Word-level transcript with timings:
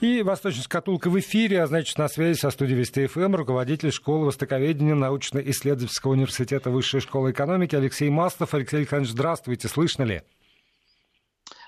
И 0.00 0.22
«Восточная 0.22 0.62
шкатулка» 0.62 1.10
в 1.10 1.18
эфире, 1.18 1.62
а 1.62 1.66
значит, 1.66 1.98
на 1.98 2.08
связи 2.08 2.38
со 2.38 2.50
студией 2.50 2.78
Вести 2.78 3.06
ФМ 3.06 3.34
руководитель 3.34 3.90
школы 3.90 4.26
востоковедения 4.26 4.94
научно-исследовательского 4.94 6.12
университета 6.12 6.70
Высшей 6.70 7.00
школы 7.00 7.32
экономики 7.32 7.74
Алексей 7.74 8.08
Маслов. 8.08 8.54
Алексей 8.54 8.78
Александрович, 8.78 9.12
здравствуйте, 9.12 9.68
слышно 9.68 10.04
ли? 10.04 10.22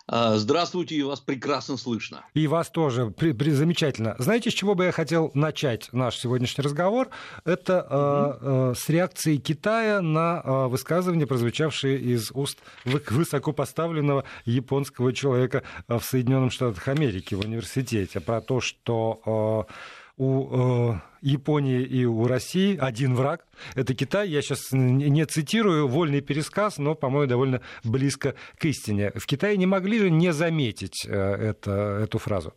А, 0.06 0.36
здравствуйте, 0.36 0.96
и 0.96 1.02
вас 1.02 1.20
прекрасно 1.20 1.76
слышно. 1.76 2.24
И 2.34 2.46
вас 2.46 2.70
тоже. 2.70 3.10
При, 3.10 3.32
при, 3.32 3.50
замечательно. 3.50 4.16
Знаете, 4.18 4.50
с 4.50 4.54
чего 4.54 4.74
бы 4.74 4.84
я 4.84 4.92
хотел 4.92 5.30
начать 5.34 5.88
наш 5.92 6.16
сегодняшний 6.16 6.62
разговор? 6.62 7.08
Это 7.44 7.86
э, 7.88 8.46
э, 8.46 8.74
с 8.76 8.88
реакции 8.88 9.36
Китая 9.36 10.00
на 10.00 10.42
э, 10.44 10.66
высказывания, 10.66 11.26
прозвучавшие 11.26 11.98
из 11.98 12.30
уст 12.32 12.58
высокопоставленного 12.84 14.24
японского 14.44 15.12
человека 15.12 15.62
в 15.86 16.00
Соединенных 16.00 16.52
Штатах 16.52 16.88
Америки 16.88 17.34
в 17.34 17.40
университете 17.40 18.20
про 18.20 18.40
то, 18.40 18.60
что 18.60 19.66
э, 19.68 19.72
у 20.22 20.92
э, 20.92 21.00
Японии 21.20 21.82
и 21.82 22.04
у 22.04 22.26
России 22.28 22.76
один 22.76 23.16
враг– 23.16 23.44
это 23.74 23.92
Китай. 23.92 24.28
Я 24.28 24.40
сейчас 24.40 24.68
не 24.70 25.26
цитирую 25.26 25.88
вольный 25.88 26.20
пересказ, 26.20 26.78
но, 26.78 26.94
по-моему, 26.94 27.28
довольно 27.28 27.60
близко 27.82 28.36
к 28.56 28.64
истине. 28.66 29.10
В 29.16 29.26
Китае 29.26 29.56
не 29.56 29.66
могли 29.66 29.98
же 29.98 30.10
не 30.10 30.32
заметить 30.32 31.04
э, 31.06 31.12
это, 31.12 32.00
эту 32.04 32.18
фразу? 32.18 32.54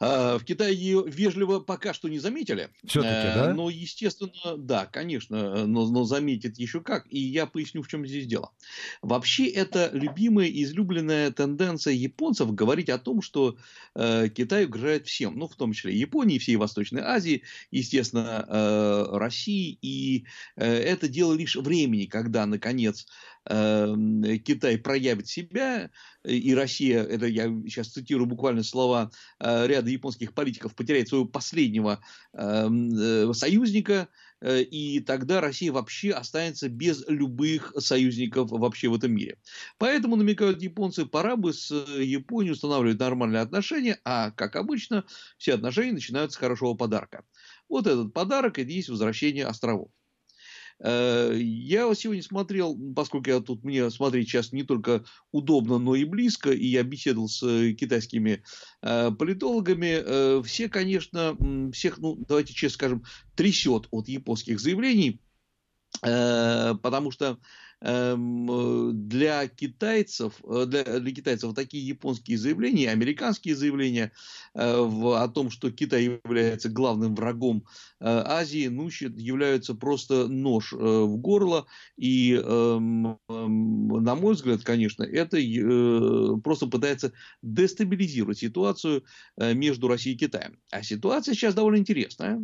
А, 0.00 0.38
в 0.38 0.44
Китае 0.44 0.74
ее 0.74 1.04
вежливо 1.06 1.60
пока 1.60 1.92
что 1.94 2.08
не 2.08 2.18
заметили. 2.18 2.70
Все-таки, 2.84 3.28
э, 3.28 3.34
да? 3.34 3.54
Но, 3.54 3.70
естественно, 3.70 4.56
да, 4.56 4.86
конечно, 4.86 5.66
но, 5.66 5.88
но 5.88 6.04
заметят 6.04 6.58
еще 6.58 6.80
как. 6.80 7.06
И 7.10 7.18
я 7.18 7.46
поясню, 7.46 7.82
в 7.82 7.88
чем 7.88 8.06
здесь 8.06 8.26
дело. 8.26 8.50
Вообще, 9.02 9.46
это 9.46 9.90
любимая 9.92 10.48
излюбленная 10.48 11.30
тенденция 11.30 11.94
японцев 11.94 12.54
говорить 12.54 12.88
о 12.88 12.98
том, 12.98 13.22
что 13.22 13.56
э, 13.94 14.28
Китай 14.28 14.66
угрожает 14.66 15.06
всем, 15.06 15.38
ну, 15.38 15.48
в 15.48 15.56
том 15.56 15.72
числе 15.72 15.96
Японии, 15.96 16.38
всей 16.38 16.56
Восточной 16.56 17.02
Азии, 17.02 17.42
естественно, 17.70 18.44
э, 18.48 19.06
России. 19.12 19.78
И 19.82 20.24
э, 20.56 20.66
это 20.66 21.08
дело 21.08 21.34
лишь 21.34 21.56
времени, 21.56 22.06
когда, 22.06 22.46
наконец, 22.46 23.06
э, 23.06 23.33
Китай 23.46 24.78
проявит 24.78 25.28
себя, 25.28 25.90
и 26.24 26.54
Россия, 26.54 27.02
это 27.02 27.26
я 27.26 27.44
сейчас 27.66 27.88
цитирую 27.88 28.26
буквально 28.26 28.62
слова 28.62 29.10
э, 29.38 29.66
ряда 29.66 29.90
японских 29.90 30.32
политиков, 30.32 30.74
потеряет 30.74 31.08
своего 31.08 31.26
последнего 31.26 32.00
эм, 32.32 32.90
э, 32.96 33.34
союзника, 33.34 34.08
э, 34.40 34.62
и 34.62 35.00
тогда 35.00 35.42
Россия 35.42 35.72
вообще 35.72 36.12
останется 36.12 36.70
без 36.70 37.06
любых 37.06 37.74
союзников 37.78 38.50
вообще 38.50 38.88
в 38.88 38.94
этом 38.94 39.12
мире. 39.12 39.36
Поэтому, 39.76 40.16
намекают 40.16 40.62
японцы, 40.62 41.04
пора 41.04 41.36
бы 41.36 41.52
с 41.52 41.70
Японией 41.70 42.52
устанавливать 42.52 42.98
нормальные 42.98 43.42
отношения, 43.42 44.00
а, 44.04 44.30
как 44.30 44.56
обычно, 44.56 45.04
все 45.36 45.54
отношения 45.54 45.92
начинаются 45.92 46.36
с 46.36 46.40
хорошего 46.40 46.72
подарка. 46.72 47.24
Вот 47.68 47.86
этот 47.86 48.14
подарок– 48.14 48.58
это 48.60 48.70
есть 48.70 48.88
возвращение 48.88 49.44
островов. 49.44 49.90
Э, 50.80 51.32
я 51.36 51.94
сегодня 51.94 52.22
смотрел, 52.22 52.76
поскольку 52.94 53.30
я 53.30 53.40
тут 53.40 53.64
мне 53.64 53.90
смотреть 53.90 54.28
сейчас 54.28 54.52
не 54.52 54.64
только 54.64 55.04
удобно, 55.32 55.78
но 55.78 55.94
и 55.94 56.04
близко, 56.04 56.50
и 56.50 56.66
я 56.66 56.82
беседовал 56.82 57.28
с 57.28 57.42
э, 57.42 57.72
китайскими 57.72 58.42
э, 58.82 59.10
политологами, 59.12 60.42
все, 60.42 60.68
конечно, 60.68 61.36
всех, 61.72 61.98
ну, 61.98 62.16
давайте 62.28 62.54
честно 62.54 62.74
скажем, 62.74 63.04
трясет 63.36 63.86
от 63.90 64.08
японских 64.08 64.60
заявлений, 64.60 65.20
потому 66.00 67.12
что 67.12 67.38
для 67.84 69.46
китайцев, 69.48 70.32
э, 70.44 70.64
для, 70.66 70.84
для 71.00 71.12
китайцев 71.12 71.54
такие 71.54 71.86
японские 71.86 72.38
заявления, 72.38 72.90
американские 72.90 73.54
заявления 73.54 74.10
э, 74.54 74.60
о 74.60 75.28
том, 75.28 75.50
что 75.50 75.70
Китай 75.70 76.18
является 76.24 76.70
главным 76.70 77.14
врагом 77.14 77.66
Азии, 78.00 78.68
ну, 78.68 78.88
являются 78.88 79.74
просто 79.74 80.28
нож 80.28 80.72
в 80.72 81.16
горло. 81.16 81.66
И, 81.96 82.34
эм, 82.34 83.18
эм, 83.28 83.88
на 83.88 84.14
мой 84.14 84.34
взгляд, 84.34 84.62
конечно, 84.62 85.02
это 85.02 85.36
просто 86.42 86.66
пытается 86.66 87.12
дестабилизировать 87.42 88.38
ситуацию 88.38 89.04
между 89.36 89.88
Россией 89.88 90.16
и 90.16 90.18
Китаем. 90.18 90.58
А 90.70 90.82
ситуация 90.82 91.34
сейчас 91.34 91.54
довольно 91.54 91.78
интересная 91.78 92.40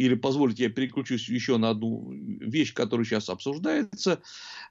или 0.00 0.14
позволите, 0.14 0.64
я 0.64 0.70
переключусь 0.70 1.28
еще 1.28 1.58
на 1.58 1.70
одну 1.70 2.10
вещь, 2.10 2.72
которая 2.72 3.04
сейчас 3.04 3.28
обсуждается. 3.28 4.22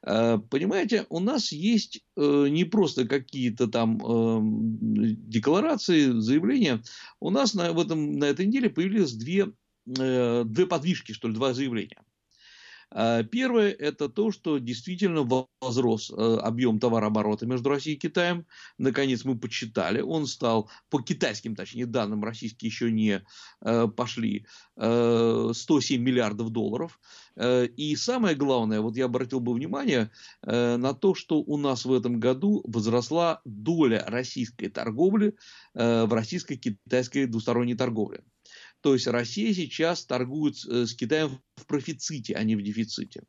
Э, 0.01 0.40
понимаете, 0.50 1.06
у 1.09 1.19
нас 1.19 1.51
есть 1.51 2.03
э, 2.17 2.47
не 2.50 2.63
просто 2.63 3.07
какие-то 3.07 3.67
там 3.67 4.00
эм, 4.03 5.29
декларации, 5.29 6.19
заявления. 6.19 6.81
У 7.19 7.29
нас 7.29 7.53
на, 7.53 7.72
в 7.73 7.79
этом, 7.79 8.13
на 8.13 8.25
этой 8.25 8.47
неделе 8.47 8.72
появились 8.72 9.13
две, 9.13 9.51
э, 10.00 10.44
две 10.45 10.66
подвижки, 10.66 11.12
что 11.12 11.28
ли, 11.28 11.35
два 11.35 11.53
заявления. 11.53 12.01
А, 12.92 13.24
первое– 13.24 13.72
это 13.80 14.10
то, 14.10 14.32
что 14.32 14.58
действительно 14.58 15.28
возрос 15.62 16.12
э, 16.12 16.38
объем 16.42 16.80
товарооборота 16.80 17.46
между 17.46 17.70
Россией 17.70 17.98
и 17.98 18.00
Китаем. 18.00 18.46
Наконец 18.78 19.26
мы 19.26 19.38
подсчитали, 19.38 20.02
он 20.02 20.26
стал, 20.26 20.70
по 20.90 21.02
китайским, 21.02 21.56
точнее, 21.56 21.86
данным, 21.86 22.24
российские 22.24 22.70
еще 22.70 22.92
не 22.92 23.24
э, 23.62 23.88
пошли, 23.96 24.46
107 24.76 25.56
э, 25.58 26.04
миллиардов 26.04 26.50
долларов. 26.50 27.00
И 27.38 27.96
самое 27.96 28.36
главное, 28.36 28.82
вот 28.82 28.98
я 28.98 29.06
обратил 29.06 29.40
бы 29.40 29.54
внимание 29.54 30.12
на 30.42 30.94
то, 30.94 31.16
что 31.16 31.38
у 31.38 31.56
нас 31.58 31.86
в 31.86 31.94
этом 31.94 32.20
году 32.20 32.62
возросла 32.66 33.40
доля 33.46 34.04
российской 34.08 34.68
торговли 34.68 35.36
в 35.74 36.14
российско-китайской 36.14 37.28
двусторонней 37.28 37.76
торговле. 37.76 38.24
То 38.81 38.94
есть 38.94 39.07
Россия 39.07 39.53
сейчас 39.53 40.06
торгует 40.06 40.56
э, 40.66 40.85
с 40.85 40.94
Китаем 40.94 41.41
в 41.56 41.66
профиците, 41.66 42.35
а 42.35 42.44
не 42.44 42.56
в 42.56 42.62
дефиците. 42.62 43.23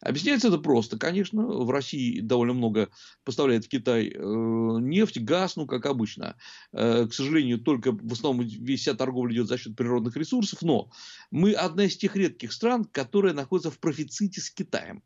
Объясняется 0.00 0.48
это 0.48 0.58
просто. 0.58 0.98
Конечно, 0.98 1.46
в 1.46 1.70
России 1.70 2.20
довольно 2.20 2.54
много 2.54 2.90
поставляет 3.24 3.64
в 3.64 3.68
Китай 3.68 4.08
э, 4.08 4.18
нефть, 4.18 5.20
газ, 5.20 5.56
ну, 5.56 5.66
как 5.66 5.86
обычно. 5.86 6.36
Э, 6.72 7.06
к 7.06 7.14
сожалению, 7.14 7.58
только 7.58 7.92
в 7.92 8.12
основном 8.12 8.48
вся 8.48 8.94
торговля 8.94 9.34
идет 9.34 9.48
за 9.48 9.58
счет 9.58 9.76
природных 9.76 10.16
ресурсов, 10.16 10.62
но 10.62 10.90
мы 11.30 11.52
одна 11.52 11.84
из 11.84 11.96
тех 11.96 12.16
редких 12.16 12.52
стран, 12.52 12.84
которая 12.84 13.32
находится 13.32 13.70
в 13.70 13.78
профиците 13.78 14.40
с 14.40 14.50
Китаем. 14.50 15.02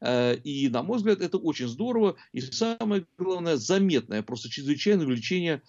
Э, 0.00 0.34
и, 0.36 0.68
на 0.68 0.82
мой 0.82 0.98
взгляд, 0.98 1.20
это 1.20 1.38
очень 1.38 1.68
здорово. 1.68 2.16
И 2.32 2.40
самое 2.40 3.06
главное, 3.18 3.56
заметное, 3.56 4.22
просто 4.22 4.48
чрезвычайное 4.48 5.06
увеличение 5.06 5.62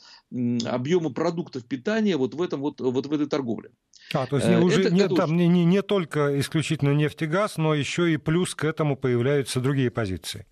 объема 0.65 1.11
продуктов 1.11 1.65
питания 1.65 2.17
вот 2.17 2.33
в, 2.33 2.41
этом, 2.41 2.61
вот, 2.61 2.79
вот 2.79 3.05
в 3.05 3.13
этой 3.13 3.27
торговле. 3.27 3.71
А, 4.13 4.25
то 4.25 4.37
есть 4.37 4.47
э, 4.47 4.59
уже 4.59 4.81
это, 4.81 4.93
не, 4.93 5.01
это 5.01 5.15
там 5.15 5.35
не, 5.35 5.47
не, 5.47 5.65
не 5.65 5.81
только 5.81 6.39
исключительно 6.39 6.93
нефть 6.93 7.21
и 7.21 7.25
газ, 7.25 7.57
но 7.57 7.73
еще 7.73 8.11
и 8.13 8.17
плюс 8.17 8.55
к 8.55 8.63
этому 8.63 8.95
появляются 8.95 9.59
другие 9.59 9.91
позиции. 9.91 10.45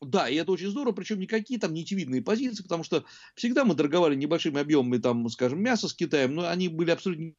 Да, 0.00 0.28
и 0.28 0.36
это 0.36 0.52
очень 0.52 0.68
здорово, 0.68 0.92
причем 0.92 1.18
никакие 1.18 1.58
там 1.58 1.74
нитевидные 1.74 2.22
позиции, 2.22 2.62
потому 2.62 2.84
что 2.84 3.04
всегда 3.34 3.64
мы 3.64 3.74
торговали 3.74 4.14
небольшими 4.14 4.60
объемами, 4.60 4.98
там, 4.98 5.28
скажем, 5.28 5.60
мяса 5.60 5.88
с 5.88 5.94
Китаем, 5.94 6.36
но 6.36 6.48
они 6.48 6.68
были 6.68 6.92
абсолютно 6.92 7.32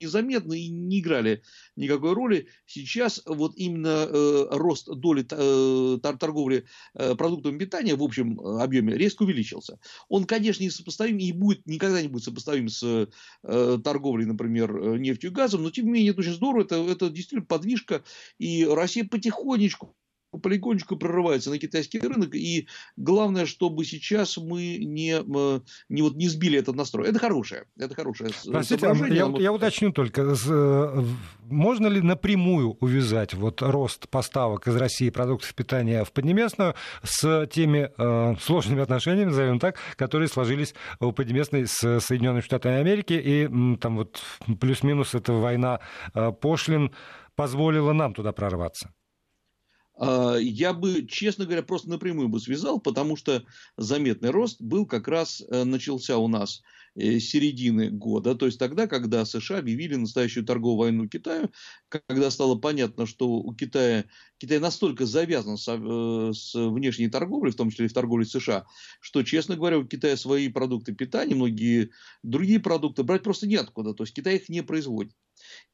незаметно 0.00 0.52
и 0.54 0.68
не 0.68 1.00
играли 1.00 1.42
никакой 1.76 2.14
роли. 2.14 2.48
Сейчас 2.66 3.22
вот 3.26 3.52
именно 3.56 4.06
э, 4.08 4.46
рост 4.50 4.88
доли 4.88 5.26
э, 5.30 5.98
торговли 6.00 6.64
э, 6.94 7.14
продуктами 7.14 7.58
питания 7.58 7.94
в 7.94 8.02
общем 8.02 8.40
э, 8.40 8.62
объеме 8.62 8.96
резко 8.96 9.22
увеличился. 9.22 9.78
Он, 10.08 10.24
конечно, 10.24 10.62
не 10.62 10.70
сопоставим 10.70 11.18
и 11.18 11.32
будет, 11.32 11.66
никогда 11.66 12.02
не 12.02 12.08
будет 12.08 12.24
сопоставим 12.24 12.68
с 12.68 13.08
э, 13.42 13.78
торговлей, 13.84 14.26
например, 14.26 14.76
э, 14.76 14.98
нефтью 14.98 15.30
и 15.30 15.34
газом, 15.34 15.62
но 15.62 15.70
тем 15.70 15.86
не 15.86 15.92
менее 15.92 16.10
это 16.12 16.20
очень 16.20 16.34
здорово, 16.34 16.64
это, 16.64 16.76
это 16.76 17.10
действительно 17.10 17.44
подвижка, 17.44 18.02
и 18.38 18.64
Россия 18.64 19.04
потихонечку 19.04 19.96
полигонечку 20.38 20.96
прорывается 20.96 21.50
на 21.50 21.58
китайский 21.58 21.98
рынок, 21.98 22.34
и 22.34 22.68
главное, 22.96 23.46
чтобы 23.46 23.84
сейчас 23.84 24.36
мы 24.36 24.78
не, 24.78 25.22
не, 25.88 26.02
вот, 26.02 26.16
не 26.16 26.28
сбили 26.28 26.58
этот 26.58 26.76
настрой. 26.76 27.08
Это 27.08 27.18
хорошее, 27.18 27.64
это 27.76 27.94
хорошее 27.94 28.30
Простите, 28.50 28.86
я, 28.86 29.06
я, 29.06 29.32
я 29.38 29.52
уточню 29.52 29.92
только, 29.92 30.22
э, 30.22 31.04
можно 31.42 31.86
ли 31.88 32.00
напрямую 32.00 32.76
увязать 32.80 33.34
вот 33.34 33.62
рост 33.62 34.08
поставок 34.08 34.68
из 34.68 34.76
России 34.76 35.10
продуктов 35.10 35.54
питания 35.54 36.04
в 36.04 36.12
Поднебесную 36.12 36.74
с 37.02 37.46
теми 37.52 37.90
э, 37.96 38.36
сложными 38.40 38.82
отношениями, 38.82 39.30
назовем 39.30 39.58
так, 39.58 39.76
которые 39.96 40.28
сложились 40.28 40.74
у 41.00 41.12
Поднебесной 41.12 41.66
с 41.66 42.00
Соединенными 42.00 42.40
Штатами 42.42 42.76
Америки, 42.76 43.12
и 43.12 43.76
там 43.78 43.96
вот 43.96 44.20
плюс-минус 44.60 45.14
эта 45.14 45.32
война 45.32 45.80
э, 46.14 46.32
пошлин 46.32 46.92
позволила 47.34 47.92
нам 47.92 48.14
туда 48.14 48.32
прорваться? 48.32 48.92
А, 50.00 50.36
я 50.36 50.72
бы, 50.72 51.06
честно 51.06 51.44
говоря, 51.44 51.62
просто 51.62 51.90
напрямую 51.90 52.28
бы 52.28 52.40
связал, 52.40 52.80
потому 52.80 53.16
что 53.16 53.44
заметный 53.76 54.30
рост 54.30 54.60
был 54.60 54.86
как 54.86 55.06
раз 55.06 55.42
э, 55.42 55.64
начался 55.64 56.16
у 56.16 56.26
нас 56.26 56.62
Э, 56.96 57.20
середины 57.20 57.88
года, 57.88 58.34
то 58.34 58.46
есть 58.46 58.58
тогда, 58.58 58.88
когда 58.88 59.24
США 59.24 59.58
объявили 59.58 59.94
настоящую 59.94 60.44
торговую 60.44 60.78
войну 60.78 61.08
Китаю, 61.08 61.52
когда 61.88 62.32
стало 62.32 62.56
понятно, 62.56 63.06
что 63.06 63.28
у 63.28 63.54
Китая, 63.54 64.06
Китай 64.40 64.58
настолько 64.58 65.04
завязан 65.04 65.58
с, 65.58 65.68
э, 65.68 66.32
с 66.32 66.54
внешней 66.54 67.08
торговлей, 67.08 67.52
в 67.52 67.56
том 67.56 67.70
числе 67.70 67.86
и 67.86 67.88
в 67.88 67.92
торговле 67.92 68.24
США, 68.24 68.64
что, 68.98 69.22
честно 69.22 69.54
говоря, 69.54 69.78
у 69.78 69.84
Китая 69.84 70.16
свои 70.16 70.48
продукты 70.48 70.94
питания, 70.94 71.34
многие 71.34 71.90
другие 72.22 72.58
продукты 72.58 73.02
брать 73.02 73.22
просто 73.22 73.46
неоткуда, 73.46 73.92
то 73.92 74.04
есть 74.04 74.14
Китай 74.14 74.36
их 74.36 74.48
не 74.48 74.62
производит. 74.62 75.12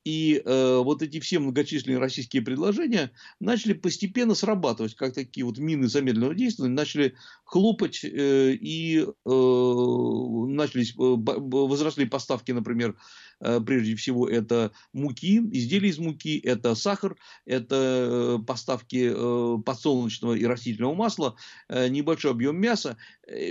И 0.05 0.43
э, 0.45 0.79
вот 0.79 1.03
эти 1.03 1.21
все 1.21 1.39
многочисленные 1.39 1.99
российские 1.99 2.43
предложения 2.43 3.13
начали 3.41 3.73
постепенно 3.73 4.35
срабатывать, 4.35 4.95
как 4.95 5.15
такие 5.15 5.45
вот 5.45 5.59
мины 5.59 5.89
замедленного 5.89 6.35
действия, 6.35 6.67
начали 6.67 7.15
хлопать 7.45 8.05
э, 8.05 8.53
и 8.53 8.99
э, 8.99 9.07
начались, 9.29 10.93
э, 10.93 10.97
возросли 10.99 12.05
поставки, 12.05 12.53
например, 12.53 12.97
Э, 13.41 13.61
прежде 13.61 13.95
всего, 13.97 14.29
это 14.29 14.73
муки, 14.93 15.39
изделия 15.53 15.91
из 15.91 15.99
муки, 15.99 16.39
это 16.39 16.75
сахар, 16.75 17.17
это 17.45 18.39
э, 18.39 18.45
поставки 18.57 19.13
э, 19.15 19.59
подсолнечного 19.63 20.33
и 20.33 20.47
растительного 20.47 20.95
масла, 20.95 21.37
небольшой 21.69 22.31
объем 22.31 22.57
мяса. 22.57 22.97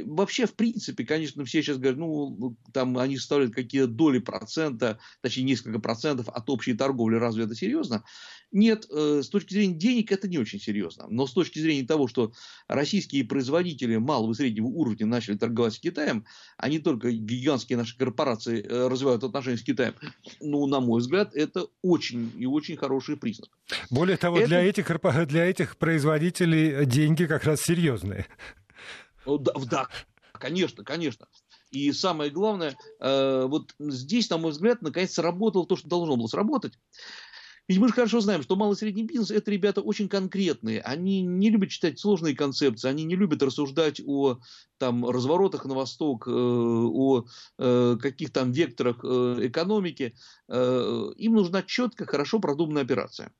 Вообще, 0.05 0.47
в 0.47 0.55
принципе, 0.55 1.05
конечно, 1.05 1.45
все 1.45 1.61
сейчас 1.61 1.77
говорят, 1.77 1.99
ну, 1.99 2.57
там 2.73 2.97
они 2.97 3.17
составляют 3.17 3.53
какие-то 3.53 3.87
доли 3.87 4.19
процента, 4.19 4.97
точнее, 5.21 5.43
несколько 5.43 5.79
процентов 5.79 6.29
от 6.29 6.49
общей 6.49 6.73
торговли. 6.73 7.17
Разве 7.17 7.43
это 7.43 7.53
серьезно? 7.53 8.03
Нет, 8.51 8.85
с 8.89 9.27
точки 9.29 9.53
зрения 9.53 9.75
денег 9.75 10.11
это 10.11 10.27
не 10.27 10.37
очень 10.37 10.59
серьезно. 10.59 11.07
Но 11.09 11.27
с 11.27 11.33
точки 11.33 11.59
зрения 11.59 11.85
того, 11.85 12.07
что 12.07 12.31
российские 12.67 13.25
производители 13.25 13.97
малого 13.97 14.31
и 14.31 14.35
среднего 14.35 14.67
уровня 14.67 15.05
начали 15.05 15.37
торговать 15.37 15.73
с 15.73 15.79
Китаем, 15.79 16.25
а 16.57 16.69
не 16.69 16.79
только 16.79 17.11
гигантские 17.11 17.77
наши 17.77 17.97
корпорации 17.97 18.61
развивают 18.61 19.23
отношения 19.23 19.57
с 19.57 19.61
Китаем, 19.61 19.75
Китаем. 19.75 19.95
Ну, 20.39 20.65
на 20.67 20.79
мой 20.79 21.01
взгляд, 21.01 21.35
это 21.35 21.67
очень 21.81 22.31
и 22.37 22.45
очень 22.45 22.77
хороший 22.77 23.17
признак. 23.17 23.49
Более 23.89 24.15
того, 24.15 24.37
это... 24.37 24.47
для, 24.47 24.61
этих, 24.63 24.89
для 25.27 25.45
этих 25.45 25.75
производителей 25.77 26.85
деньги 26.85 27.25
как 27.25 27.43
раз 27.43 27.61
серьезные. 27.61 28.25
Да, 29.25 29.53
да 29.69 29.87
конечно, 30.37 30.83
конечно. 30.83 31.27
И 31.71 31.91
самое 31.91 32.31
главное, 32.31 32.77
э, 32.99 33.45
вот 33.47 33.73
здесь, 33.79 34.29
на 34.29 34.37
мой 34.37 34.51
взгляд, 34.51 34.81
наконец 34.81 35.13
сработало 35.13 35.65
то, 35.65 35.75
что 35.75 35.87
должно 35.87 36.15
было 36.15 36.27
сработать. 36.27 36.73
Ведь 37.67 37.79
мы 37.79 37.87
же 37.87 37.95
хорошо 37.95 38.19
знаем, 38.19 38.43
что 38.43 38.55
малый 38.55 38.73
и 38.73 38.77
средний 38.77 39.03
бизнес– 39.03 39.31
это 39.31 39.49
ребята 39.49 39.81
очень 39.81 40.07
конкретные. 40.07 40.81
Они 40.81 41.21
не 41.23 41.49
любят 41.49 41.71
читать 41.71 41.99
сложные 41.99 42.35
концепции, 42.35 42.87
они 42.87 43.05
не 43.05 43.15
любят 43.15 43.41
рассуждать 43.41 43.99
о 44.05 44.37
там, 44.77 45.09
разворотах 45.09 45.65
на 45.65 45.73
восток, 45.73 46.27
э, 46.27 46.31
о 46.31 47.25
э, 47.57 47.97
каких 47.99 48.31
там 48.31 48.51
векторах 48.51 49.03
экономики. 49.03 50.15
Им 50.47 51.33
нужна 51.33 51.63
четко, 51.63 52.05
хорошо 52.05 52.39
продуманная 52.39 52.83
операция. 52.83 53.31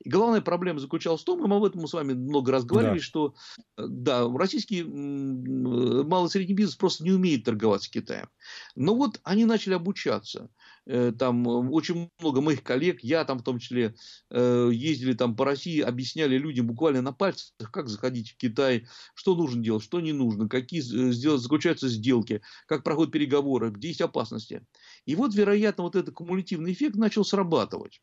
И 0.00 0.08
главная 0.08 0.40
проблема 0.40 0.78
заключалась 0.78 1.20
в 1.20 1.24
том, 1.24 1.44
и 1.44 1.48
мы 1.48 1.56
об 1.56 1.64
этом 1.64 1.86
с 1.86 1.92
вами 1.92 2.14
много 2.14 2.52
раз 2.52 2.64
говорили, 2.64 2.98
да. 2.98 3.00
что 3.00 3.34
э, 3.76 3.84
да, 3.86 4.26
российский 4.32 4.82
малый 4.82 6.26
и 6.26 6.30
средний 6.30 6.54
бизнес 6.54 6.76
просто 6.76 7.04
не 7.04 7.12
умеет 7.12 7.44
торговать 7.44 7.82
с 7.82 7.88
Китаем. 7.88 8.28
Но 8.74 8.94
вот 8.94 9.20
они 9.24 9.44
начали 9.44 9.74
обучаться. 9.74 10.48
Э, 10.86 11.12
там 11.12 11.46
э, 11.46 11.52
очень 11.68 12.08
много 12.18 12.40
моих 12.40 12.62
коллег, 12.62 13.00
я 13.02 13.26
там 13.26 13.38
в 13.38 13.42
том 13.42 13.58
числе, 13.58 13.94
ездили 14.30 15.12
там 15.12 15.36
по 15.36 15.44
России, 15.44 15.80
объясняли 15.80 16.38
людям 16.38 16.66
буквально 16.66 17.02
на 17.02 17.12
пальцах, 17.12 17.52
как 17.70 17.88
заходить 17.88 18.30
в 18.30 18.36
Китай, 18.36 18.86
что 19.14 19.34
нужно 19.34 19.62
делать, 19.62 19.82
что 19.82 20.00
не 20.00 20.12
нужно, 20.12 20.48
какие 20.48 20.80
заключаются 20.80 21.88
сделки, 21.88 22.40
как 22.66 22.84
проходят 22.84 23.12
переговоры, 23.12 23.70
где 23.70 23.88
есть 23.88 24.00
опасности. 24.00 24.64
И 25.04 25.14
вот, 25.14 25.34
вероятно, 25.34 25.84
вот 25.84 25.96
этот 25.96 26.14
кумулятивный 26.14 26.72
эффект 26.72 26.96
начал 26.96 27.24
срабатывать. 27.24 28.00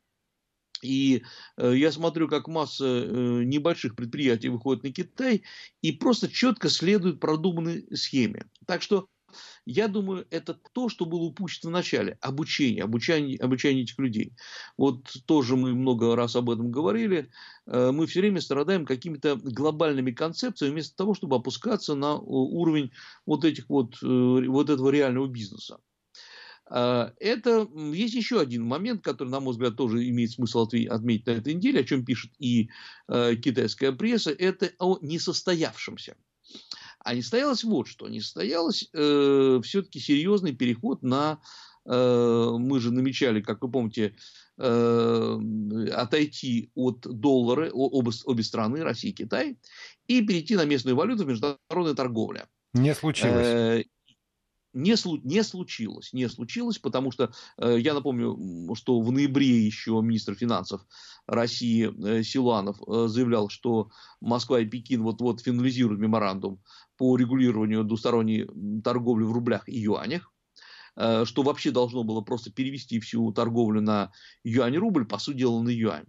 И 0.82 1.24
э, 1.58 1.74
я 1.76 1.92
смотрю, 1.92 2.28
как 2.28 2.48
масса 2.48 2.86
э, 2.86 3.44
небольших 3.44 3.96
предприятий 3.96 4.50
выходит 4.50 4.84
на 4.84 4.92
Китай 4.92 5.44
и 5.82 5.92
просто 5.92 6.30
четко 6.30 6.70
следует 6.70 7.20
продуманной 7.20 7.86
схеме. 7.96 8.46
Так 8.66 8.82
что 8.82 9.08
я 9.66 9.88
думаю, 9.88 10.26
это 10.30 10.58
то, 10.74 10.88
что 10.88 11.06
было 11.06 11.24
упущено 11.24 11.70
в 11.70 11.74
начале. 11.74 12.18
Обучение, 12.22 12.84
обучение, 12.84 13.38
обучение 13.38 13.84
этих 13.84 14.00
людей. 14.00 14.34
Вот 14.78 15.04
тоже 15.26 15.58
мы 15.58 15.74
много 15.74 16.16
раз 16.16 16.36
об 16.36 16.50
этом 16.50 16.72
говорили. 16.72 17.30
Э, 17.66 17.92
мы 17.92 18.08
все 18.08 18.22
время 18.22 18.42
страдаем 18.42 18.86
какими-то 18.86 19.36
глобальными 19.36 20.12
концепциями, 20.12 20.74
вместо 20.74 20.96
того, 20.96 21.14
чтобы 21.14 21.36
опускаться 21.36 21.96
на 21.96 22.16
уровень 22.16 22.92
вот, 23.26 23.44
этих 23.46 23.70
вот, 23.70 24.02
вот 24.02 24.70
этого 24.70 24.90
реального 24.90 25.28
бизнеса. 25.28 25.80
А, 26.70 27.14
это 27.20 27.68
есть 27.94 28.14
еще 28.14 28.40
один 28.40 28.64
момент, 28.64 29.04
который, 29.04 29.30
на 29.30 29.40
мой 29.40 29.54
взгляд, 29.54 29.76
тоже 29.76 30.08
имеет 30.10 30.32
смысл 30.32 30.62
отметить 30.62 31.26
на 31.28 31.32
этой 31.32 31.54
неделе, 31.54 31.82
о 31.82 31.84
чем 31.84 32.06
пишет 32.06 32.32
и 32.40 32.70
э, 33.08 33.36
китайская 33.36 33.92
пресса, 33.92 34.32
это 34.32 34.72
о 34.80 34.98
несостоявшемся. 35.02 36.16
А 37.00 37.14
не 37.14 37.22
состоялось 37.22 37.64
вот 37.64 37.88
что, 37.88 38.08
не 38.08 38.20
состоялось 38.20 38.90
э, 38.94 39.62
все-таки 39.64 40.00
серьезный 40.00 40.54
переход 40.54 41.04
на, 41.04 41.40
э, 41.86 42.52
мы 42.60 42.80
же 42.80 42.92
намечали, 42.92 43.42
как 43.42 43.62
вы 43.62 43.72
помните, 43.72 44.16
э, 44.58 45.40
отойти 45.94 46.72
от 46.76 47.02
доллара, 47.02 47.70
оба, 47.72 48.12
обе 48.26 48.44
страны, 48.44 48.84
Россия 48.84 49.12
и 49.12 49.16
Китай, 49.16 49.58
и 50.08 50.22
перейти 50.22 50.56
на 50.56 50.66
местную 50.66 50.98
валюту 50.98 51.24
в 51.24 51.28
международной 51.28 51.96
торговле. 51.96 52.48
Не 52.74 52.94
случилось. 52.94 53.86
Не, 54.78 54.96
не 55.24 55.44
случилось, 55.44 56.14
не 56.14 56.30
случилось, 56.30 56.78
потому 56.78 57.12
что 57.12 57.32
э, 57.58 57.78
я 57.80 57.96
напомню, 57.96 58.76
что 58.76 59.02
в 59.02 59.12
ноябре 59.12 59.66
еще 59.66 60.00
министр 60.04 60.36
финансов 60.36 60.86
России 61.26 61.90
э, 61.90 62.22
Силанов 62.22 62.78
э, 62.88 63.08
заявлял, 63.08 63.50
что 63.50 63.90
Москва 64.22 64.60
и 64.60 64.66
Пекин 64.66 65.02
вот-вот 65.02 65.42
финализируют 65.42 66.00
меморандум 66.00 66.62
по 66.96 67.18
регулированию 67.18 67.84
двусторонней 67.84 68.48
торговли 68.84 69.24
в 69.24 69.32
рублях 69.32 69.68
и 69.68 69.80
юанях 69.80 70.32
э, 70.96 71.26
что 71.26 71.42
вообще 71.42 71.72
должно 71.72 72.04
было 72.04 72.22
просто 72.22 72.52
перевести 72.52 73.00
всю 73.00 73.32
торговлю 73.32 73.82
на 73.82 74.12
юань-рубль, 74.44 75.06
по 75.06 75.18
сути 75.18 75.38
дела 75.38 75.60
на 75.64 75.70
юань. 75.70 76.06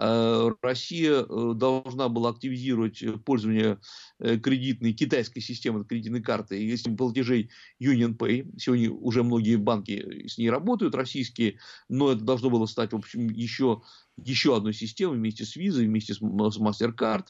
Э, 0.00 0.50
Россия 0.62 1.26
э, 1.28 1.52
должна 1.54 2.08
была 2.08 2.30
активизировать 2.30 3.04
пользование 3.26 3.78
э, 4.18 4.38
кредитной 4.38 4.94
китайской 4.94 5.40
системой 5.40 5.84
кредитной 5.84 6.22
карты 6.22 6.62
и 6.62 6.74
системой 6.74 6.96
платежей 6.96 7.50
UnionPay. 7.82 8.58
Сегодня 8.58 8.90
уже 8.90 9.22
многие 9.22 9.56
банки 9.56 10.26
с 10.26 10.38
ней 10.38 10.48
работают, 10.48 10.94
российские, 10.94 11.58
но 11.90 12.12
это 12.12 12.22
должно 12.22 12.48
было 12.48 12.64
стать, 12.64 12.92
в 12.92 12.96
общем, 12.96 13.28
еще, 13.28 13.82
еще 14.16 14.56
одной 14.56 14.72
системой 14.72 15.18
вместе 15.18 15.44
с 15.44 15.54
Visa, 15.54 15.84
вместе 15.84 16.14
с 16.14 16.22
MasterCard. 16.22 17.26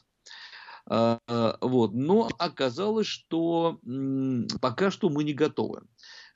Вот. 0.87 1.93
Но 1.93 2.29
оказалось, 2.39 3.05
что 3.05 3.79
пока 4.61 4.89
что 4.89 5.09
мы 5.09 5.23
не 5.23 5.33
готовы 5.33 5.83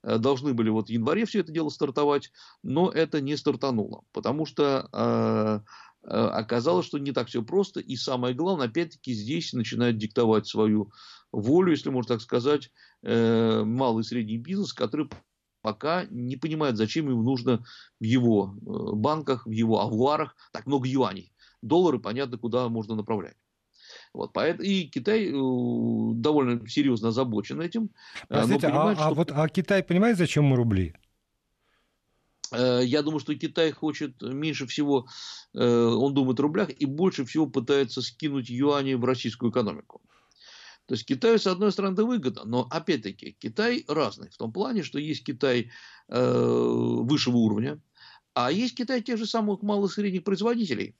должны 0.04 0.54
были 0.54 0.70
вот 0.70 0.88
в 0.88 0.92
январе 0.92 1.26
все 1.26 1.40
это 1.40 1.52
дело 1.52 1.70
стартовать, 1.70 2.32
но 2.62 2.92
это 2.92 3.22
не 3.22 3.36
стартануло, 3.38 4.04
потому 4.12 4.46
что 4.46 5.64
оказалось, 6.08 6.86
что 6.86 6.98
не 6.98 7.12
так 7.12 7.28
все 7.28 7.44
просто. 7.44 7.80
И 7.80 7.96
самое 7.96 8.34
главное, 8.36 8.68
опять-таки, 8.68 9.14
здесь 9.14 9.54
начинает 9.54 9.98
диктовать 9.98 10.48
свою 10.48 10.92
волю, 11.32 11.72
если 11.72 11.90
можно 11.90 12.16
так 12.16 12.22
сказать, 12.22 12.72
э, 13.04 13.64
малый 13.64 14.02
и 14.02 14.04
средний 14.04 14.38
бизнес, 14.38 14.74
который 14.74 15.10
пока 15.62 16.06
не 16.12 16.38
понимает, 16.38 16.78
зачем 16.78 17.10
ему 17.10 17.24
нужно 17.24 17.66
в 18.00 18.04
его 18.04 18.56
э, 18.56 18.96
банках, 18.96 19.46
в 19.48 19.52
его 19.52 19.82
авуарах 19.82 20.36
так 20.54 20.68
много 20.68 20.88
юаней. 20.88 21.34
Доллары, 21.62 22.00
понятно, 22.00 22.38
куда 22.38 22.70
можно 22.70 22.96
направлять. 22.96 23.36
Вот, 24.14 24.32
поэтому, 24.34 24.64
и 24.64 24.84
Китай 24.84 25.30
довольно 25.32 26.68
серьезно 26.68 27.10
озабочен 27.10 27.60
этим. 27.62 27.90
Простите, 28.30 28.68
а, 28.68 28.92
а, 28.92 28.96
что... 28.96 29.14
вот, 29.14 29.32
а 29.32 29.50
Китай 29.50 29.84
понимает, 29.84 30.18
зачем 30.18 30.46
мы 30.46 30.56
рубли? 30.56 30.94
Э, 32.56 32.82
я 32.84 33.02
думаю, 33.02 33.20
что 33.20 33.36
Китай 33.36 33.72
хочет 33.72 34.22
меньше 34.22 34.66
всего, 34.68 35.08
э, 35.54 35.60
он 35.60 36.14
думает 36.14 36.40
о 36.40 36.44
рублях 36.44 36.70
и 36.70 36.86
больше 36.86 37.26
всего 37.26 37.48
пытается 37.48 38.02
скинуть 38.02 38.50
юани 38.50 38.94
в 38.94 39.04
российскую 39.04 39.52
экономику. 39.52 40.02
То 40.88 40.94
есть 40.94 41.06
Китаю, 41.06 41.40
с 41.40 41.48
одной 41.48 41.72
стороны, 41.72 42.04
выгодно, 42.04 42.44
но 42.46 42.68
опять-таки 42.70 43.36
Китай 43.40 43.86
разный. 43.88 44.30
В 44.30 44.38
том 44.38 44.52
плане, 44.54 44.84
что 44.84 45.00
есть 45.00 45.24
Китай 45.24 45.72
э, 46.10 47.02
высшего 47.02 47.38
уровня, 47.38 47.82
а 48.36 48.52
есть 48.52 48.76
Китай 48.76 49.02
тех 49.02 49.18
же 49.18 49.26
самых 49.26 49.64
малых 49.64 49.92
и 49.92 49.96
средних 49.96 50.24
производителей, 50.24 50.96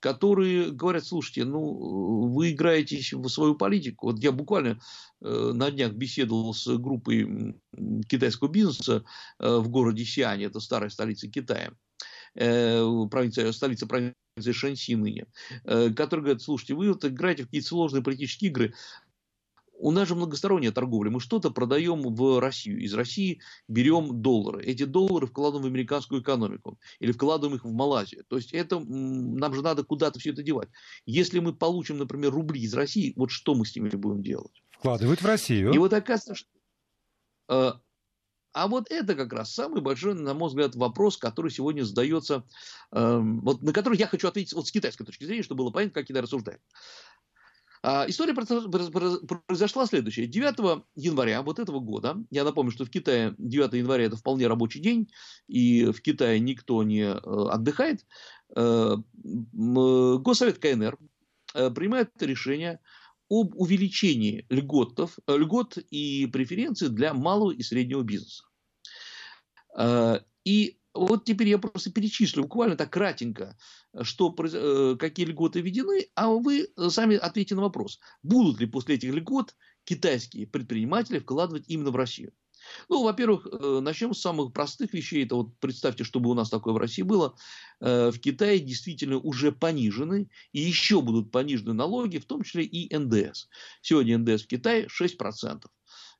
которые 0.00 0.70
говорят, 0.70 1.04
слушайте, 1.04 1.44
ну, 1.44 2.28
вы 2.28 2.52
играетесь 2.52 3.12
в 3.12 3.28
свою 3.28 3.54
политику. 3.54 4.06
Вот 4.06 4.18
я 4.22 4.32
буквально 4.32 4.80
э, 5.20 5.52
на 5.54 5.70
днях 5.70 5.92
беседовал 5.92 6.54
с 6.54 6.66
группой 6.78 7.54
китайского 8.08 8.48
бизнеса 8.48 9.04
э, 9.38 9.56
в 9.56 9.68
городе 9.68 10.04
Сиане, 10.04 10.46
это 10.46 10.58
старая 10.58 10.88
столица 10.88 11.28
Китая, 11.28 11.72
э, 12.34 12.82
провинция, 13.10 13.52
столица 13.52 13.86
провинции 13.86 14.16
Шанси 14.52 14.94
ныне, 14.94 15.26
который 15.64 16.20
говорит, 16.20 16.40
слушайте, 16.40 16.72
вы 16.72 16.88
вот 16.88 17.04
играете 17.04 17.42
в 17.42 17.46
какие-то 17.46 17.68
сложные 17.68 18.02
политические 18.02 18.50
игры, 18.50 18.74
у 19.80 19.90
нас 19.90 20.08
же 20.08 20.14
многосторонняя 20.14 20.72
торговля. 20.72 21.10
Мы 21.10 21.20
что-то 21.20 21.50
продаем 21.50 22.02
в 22.02 22.40
Россию. 22.40 22.80
Из 22.80 22.94
России 22.94 23.40
берем 23.68 24.22
доллары. 24.22 24.62
Эти 24.64 24.84
доллары 24.84 25.26
вкладываем 25.26 25.64
в 25.64 25.74
американскую 25.74 26.22
экономику. 26.22 26.78
Или 26.98 27.12
вкладываем 27.12 27.56
их 27.56 27.64
в 27.64 27.72
Малайзию. 27.72 28.24
То 28.28 28.36
есть 28.36 28.52
это, 28.52 28.78
нам 28.78 29.54
же 29.54 29.62
надо 29.62 29.82
куда-то 29.84 30.18
все 30.18 30.30
это 30.30 30.42
девать. 30.42 30.68
Если 31.06 31.38
мы 31.38 31.54
получим, 31.54 31.98
например, 31.98 32.32
рубли 32.32 32.60
из 32.60 32.74
России, 32.74 33.12
вот 33.16 33.30
что 33.30 33.54
мы 33.54 33.64
с 33.64 33.74
ними 33.74 33.88
будем 33.90 34.22
делать? 34.22 34.62
Вкладывать 34.70 35.22
в 35.22 35.26
Россию. 35.26 35.72
И 35.72 35.78
вот 35.78 35.92
оказывается, 35.92 36.34
что... 36.34 36.48
Э, 37.48 37.72
а 38.52 38.66
вот 38.66 38.90
это 38.90 39.14
как 39.14 39.32
раз 39.32 39.54
самый 39.54 39.80
большой, 39.80 40.14
на 40.14 40.34
мой 40.34 40.48
взгляд, 40.48 40.74
вопрос, 40.74 41.16
который 41.16 41.52
сегодня 41.52 41.84
задается, 41.84 42.44
эм, 42.90 43.40
вот, 43.42 43.62
на 43.62 43.72
который 43.72 43.96
я 43.96 44.08
хочу 44.08 44.26
ответить 44.26 44.54
вот 44.54 44.66
с 44.66 44.72
китайской 44.72 45.04
точки 45.04 45.24
зрения, 45.24 45.44
чтобы 45.44 45.62
было 45.62 45.70
понятно, 45.70 45.94
как 45.94 46.08
Китай 46.08 46.22
рассуждает. 46.22 46.60
А, 47.82 48.04
история 48.08 48.34
произошла 48.34 49.86
следующая. 49.86 50.26
9 50.26 50.84
января 50.96 51.40
вот 51.42 51.58
этого 51.58 51.80
года, 51.80 52.22
я 52.30 52.44
напомню, 52.44 52.72
что 52.72 52.84
в 52.84 52.90
Китае 52.90 53.34
9 53.38 53.72
января 53.74 54.04
это 54.04 54.16
вполне 54.16 54.46
рабочий 54.48 54.80
день, 54.80 55.10
и 55.48 55.86
в 55.86 56.02
Китае 56.02 56.40
никто 56.40 56.82
не 56.82 57.04
э, 57.04 57.14
отдыхает, 57.14 58.04
э, 58.54 58.96
Госсовет 59.22 60.58
КНР 60.58 60.98
э, 61.54 61.70
принимает 61.70 62.10
решение 62.20 62.80
об 63.30 63.54
увеличении 63.56 64.44
льготов, 64.50 65.18
льгот 65.26 65.78
и 65.90 66.26
преференций 66.26 66.90
для 66.90 67.14
малого 67.14 67.52
и 67.52 67.62
среднего 67.62 68.02
бизнеса. 68.02 68.44
И 70.44 70.79
вот 70.94 71.24
теперь 71.24 71.48
я 71.48 71.58
просто 71.58 71.92
перечислю 71.92 72.42
буквально 72.42 72.76
так 72.76 72.90
кратенько, 72.90 73.56
что, 74.02 74.34
э, 74.38 74.96
какие 74.98 75.26
льготы 75.26 75.60
введены, 75.60 76.08
а 76.14 76.28
вы 76.30 76.68
сами 76.88 77.16
ответьте 77.16 77.54
на 77.54 77.62
вопрос. 77.62 78.00
Будут 78.22 78.60
ли 78.60 78.66
после 78.66 78.96
этих 78.96 79.14
льгот 79.14 79.54
китайские 79.84 80.46
предприниматели 80.46 81.18
вкладывать 81.18 81.64
именно 81.68 81.90
в 81.90 81.96
Россию? 81.96 82.32
Ну, 82.88 83.04
во-первых, 83.04 83.46
э, 83.46 83.80
начнем 83.80 84.14
с 84.14 84.20
самых 84.20 84.52
простых 84.52 84.92
вещей. 84.92 85.24
Это 85.24 85.36
вот 85.36 85.58
представьте, 85.60 86.04
чтобы 86.04 86.30
у 86.30 86.34
нас 86.34 86.50
такое 86.50 86.74
в 86.74 86.78
России 86.78 87.02
было. 87.02 87.34
Э, 87.80 88.10
в 88.10 88.18
Китае 88.18 88.60
действительно 88.60 89.18
уже 89.18 89.52
понижены 89.52 90.28
и 90.52 90.60
еще 90.60 91.00
будут 91.00 91.30
понижены 91.30 91.72
налоги, 91.72 92.18
в 92.18 92.26
том 92.26 92.42
числе 92.42 92.64
и 92.64 92.94
НДС. 92.94 93.48
Сегодня 93.80 94.18
НДС 94.18 94.42
в 94.42 94.48
Китае 94.48 94.88
6% 94.88 95.64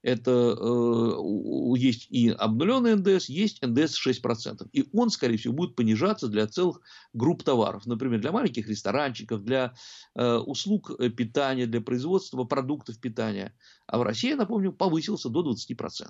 это 0.03 0.57
э, 0.59 1.79
есть 1.79 2.07
и 2.11 2.31
обнуленный 2.31 2.97
НДС, 2.97 3.29
есть 3.29 3.63
НДС 3.63 4.07
6%. 4.07 4.69
И 4.73 4.89
он, 4.93 5.11
скорее 5.11 5.37
всего, 5.37 5.55
будет 5.55 5.77
понижаться 5.77 6.29
для 6.29 6.47
целых 6.47 6.81
групп 7.13 7.43
товаров. 7.43 7.87
Например, 7.87 8.21
для 8.21 8.33
маленьких 8.33 8.69
ресторанчиков, 8.69 9.43
для 9.43 9.75
э, 10.15 10.37
услуг 10.37 10.91
э, 10.99 11.11
питания, 11.11 11.67
для 11.67 11.81
производства 11.81 12.45
продуктов 12.45 12.99
питания. 12.99 13.55
А 13.87 13.99
в 13.99 14.03
России, 14.03 14.33
напомню, 14.33 14.73
повысился 14.73 15.29
до 15.29 15.43
20%. 15.43 16.09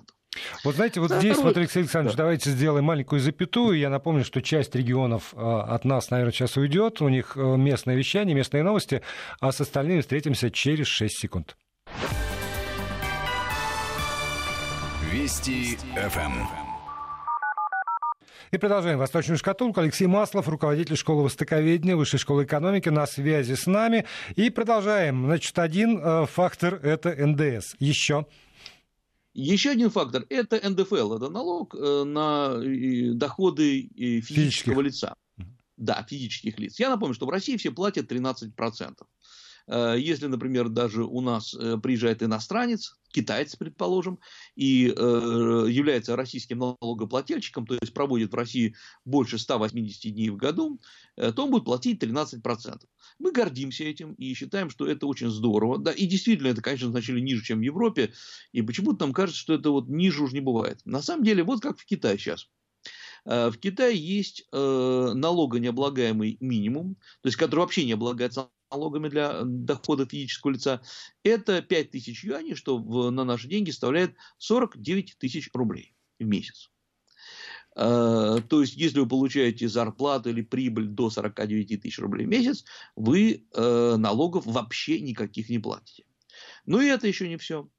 Вот 0.63 0.75
знаете, 0.75 1.01
вот 1.01 1.09
За 1.09 1.19
здесь, 1.19 1.33
второй... 1.33 1.51
вот, 1.51 1.57
Алексей 1.57 1.79
Александрович, 1.79 2.15
да. 2.15 2.23
давайте 2.23 2.51
сделаем 2.51 2.85
маленькую 2.85 3.19
запятую. 3.19 3.77
Я 3.77 3.89
напомню, 3.89 4.23
что 4.23 4.41
часть 4.41 4.73
регионов 4.75 5.33
э, 5.33 5.37
от 5.37 5.83
нас, 5.83 6.09
наверное, 6.09 6.31
сейчас 6.31 6.55
уйдет. 6.55 7.01
У 7.01 7.09
них 7.09 7.35
э, 7.35 7.57
местное 7.57 7.95
вещание, 7.95 8.35
местные 8.35 8.63
новости. 8.63 9.01
А 9.41 9.51
с 9.51 9.59
остальными 9.59 9.99
встретимся 9.99 10.49
через 10.49 10.87
6 10.87 11.17
секунд. 11.17 11.57
Вести 15.11 15.75
ФМ. 15.95 16.31
И 18.51 18.57
продолжаем 18.57 18.97
«Восточную 18.97 19.37
шкатулку». 19.37 19.81
Алексей 19.81 20.07
Маслов, 20.07 20.47
руководитель 20.47 20.95
школы 20.95 21.23
востоковедения, 21.23 21.97
Высшей 21.97 22.17
школы 22.17 22.45
экономики, 22.45 22.87
на 22.87 23.05
связи 23.05 23.55
с 23.55 23.67
нами. 23.67 24.05
И 24.37 24.49
продолжаем. 24.49 25.25
Значит, 25.25 25.59
один 25.59 25.99
э, 26.01 26.25
фактор– 26.27 26.75
это 26.83 27.09
НДС. 27.09 27.75
Еще? 27.79 28.25
Еще 29.33 29.71
один 29.71 29.89
фактор– 29.89 30.25
это 30.29 30.69
НДФЛ. 30.69 31.15
Это 31.15 31.29
налог 31.29 31.75
э, 31.75 32.03
на 32.05 32.55
доходы 33.13 33.89
физического 33.93 34.21
Физических. 34.21 34.77
лица. 34.77 35.15
Да, 35.75 36.05
физических 36.09 36.57
лиц. 36.57 36.79
Я 36.79 36.89
напомню, 36.89 37.15
что 37.15 37.25
в 37.25 37.29
России 37.29 37.57
все 37.57 37.71
платят 37.71 38.09
13%. 38.09 38.51
Э, 39.71 39.95
если, 39.97 40.27
например, 40.27 40.67
даже 40.69 41.05
у 41.05 41.21
нас 41.21 41.53
э, 41.53 41.77
приезжает 41.81 42.21
иностранец, 42.21 42.99
китаец, 43.13 43.55
предположим, 43.55 44.19
и 44.55 44.93
э, 44.95 45.65
является 45.69 46.15
российским 46.17 46.59
налогоплательщиком, 46.59 47.65
то 47.65 47.75
есть 47.79 47.93
проводит 47.93 48.33
в 48.33 48.35
России 48.35 48.75
больше 49.05 49.37
180 49.37 50.13
дней 50.13 50.29
в 50.29 50.35
году, 50.35 50.79
то 51.15 51.43
он 51.43 51.51
будет 51.51 51.65
платить 51.65 52.03
13%. 52.03 52.81
Мы 53.19 53.31
гордимся 53.31 53.83
этим 53.83 54.13
и 54.13 54.33
считаем, 54.33 54.69
что 54.69 54.87
это 54.87 55.07
очень 55.07 55.29
здорово. 55.29 55.77
Да, 55.77 55.91
и 55.91 56.05
действительно, 56.05 56.47
это, 56.47 56.61
конечно, 56.61 56.89
значили 56.89 57.19
ниже, 57.19 57.43
чем 57.43 57.59
в 57.59 57.63
Европе. 57.63 58.13
И 58.51 58.61
почему-то 58.61 59.05
нам 59.05 59.13
кажется, 59.13 59.39
что 59.39 59.53
это 59.53 59.69
вот 59.71 59.87
ниже 59.87 60.23
уже 60.23 60.33
не 60.33 60.41
бывает. 60.41 60.81
На 60.85 61.01
самом 61.01 61.23
деле, 61.23 61.43
вот 61.43 61.61
как 61.61 61.77
в 61.79 61.85
Китае 61.85 62.17
сейчас. 62.17 62.49
В 63.25 63.53
Китае 63.59 63.97
есть 63.97 64.47
налогонеоблагаемый 64.51 66.37
минимум, 66.39 66.95
то 67.21 67.27
есть 67.27 67.37
который 67.37 67.59
вообще 67.61 67.85
не 67.85 67.93
облагается 67.93 68.49
налогами 68.71 69.09
для 69.09 69.41
дохода 69.43 70.05
физического 70.07 70.51
лица, 70.51 70.81
это 71.23 71.61
5 71.61 71.91
тысяч 71.91 72.23
юаней, 72.23 72.55
что 72.55 72.79
на 73.11 73.23
наши 73.23 73.47
деньги 73.47 73.69
составляет 73.69 74.15
49 74.37 75.17
тысяч 75.19 75.49
рублей 75.53 75.93
в 76.19 76.25
месяц. 76.25 76.71
Э, 77.75 78.39
то 78.47 78.61
есть, 78.61 78.75
если 78.75 78.99
вы 78.99 79.07
получаете 79.07 79.67
зарплату 79.67 80.29
или 80.29 80.41
прибыль 80.41 80.87
до 80.87 81.09
49 81.09 81.81
тысяч 81.81 81.99
рублей 81.99 82.25
в 82.25 82.29
месяц, 82.29 82.65
вы 82.95 83.45
э, 83.53 83.95
налогов 83.97 84.45
вообще 84.45 84.99
никаких 84.99 85.49
не 85.49 85.59
платите. 85.59 86.03
Но 86.65 86.81
и 86.81 86.87
это 86.87 87.07
еще 87.07 87.27
не 87.27 87.37
все. 87.37 87.69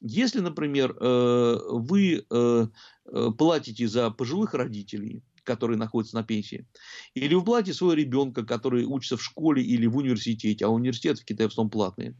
Если, 0.00 0.40
например, 0.40 0.96
э, 0.98 1.58
вы 1.68 2.24
э, 2.28 2.66
э, 3.06 3.28
платите 3.38 3.88
за 3.88 4.10
пожилых 4.10 4.54
родителей, 4.54 5.22
который 5.44 5.76
находится 5.76 6.16
на 6.16 6.22
пенсии, 6.22 6.66
или 7.14 7.34
в 7.34 7.42
плате 7.44 7.74
своего 7.74 7.94
ребенка, 7.94 8.44
который 8.44 8.84
учится 8.84 9.16
в 9.16 9.22
школе 9.22 9.62
или 9.62 9.86
в 9.86 9.96
университете, 9.96 10.64
а 10.64 10.68
университет 10.68 11.18
в 11.18 11.24
Китае 11.24 11.48
в 11.48 11.52
основном 11.52 11.70
платные. 11.70 12.16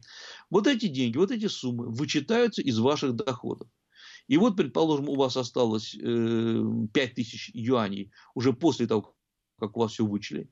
Вот 0.49 0.67
эти 0.67 0.87
деньги, 0.87 1.17
вот 1.17 1.31
эти 1.31 1.47
суммы 1.47 1.89
вычитаются 1.89 2.61
из 2.61 2.79
ваших 2.79 3.15
доходов. 3.15 3.67
И 4.27 4.37
вот, 4.37 4.55
предположим, 4.55 5.09
у 5.09 5.15
вас 5.15 5.35
осталось 5.35 5.95
э, 5.95 6.63
5 6.93 7.13
тысяч 7.13 7.51
юаней 7.53 8.11
уже 8.35 8.53
после 8.53 8.87
того, 8.87 9.15
как 9.59 9.75
у 9.75 9.81
вас 9.81 9.93
все 9.93 10.05
вычли. 10.05 10.49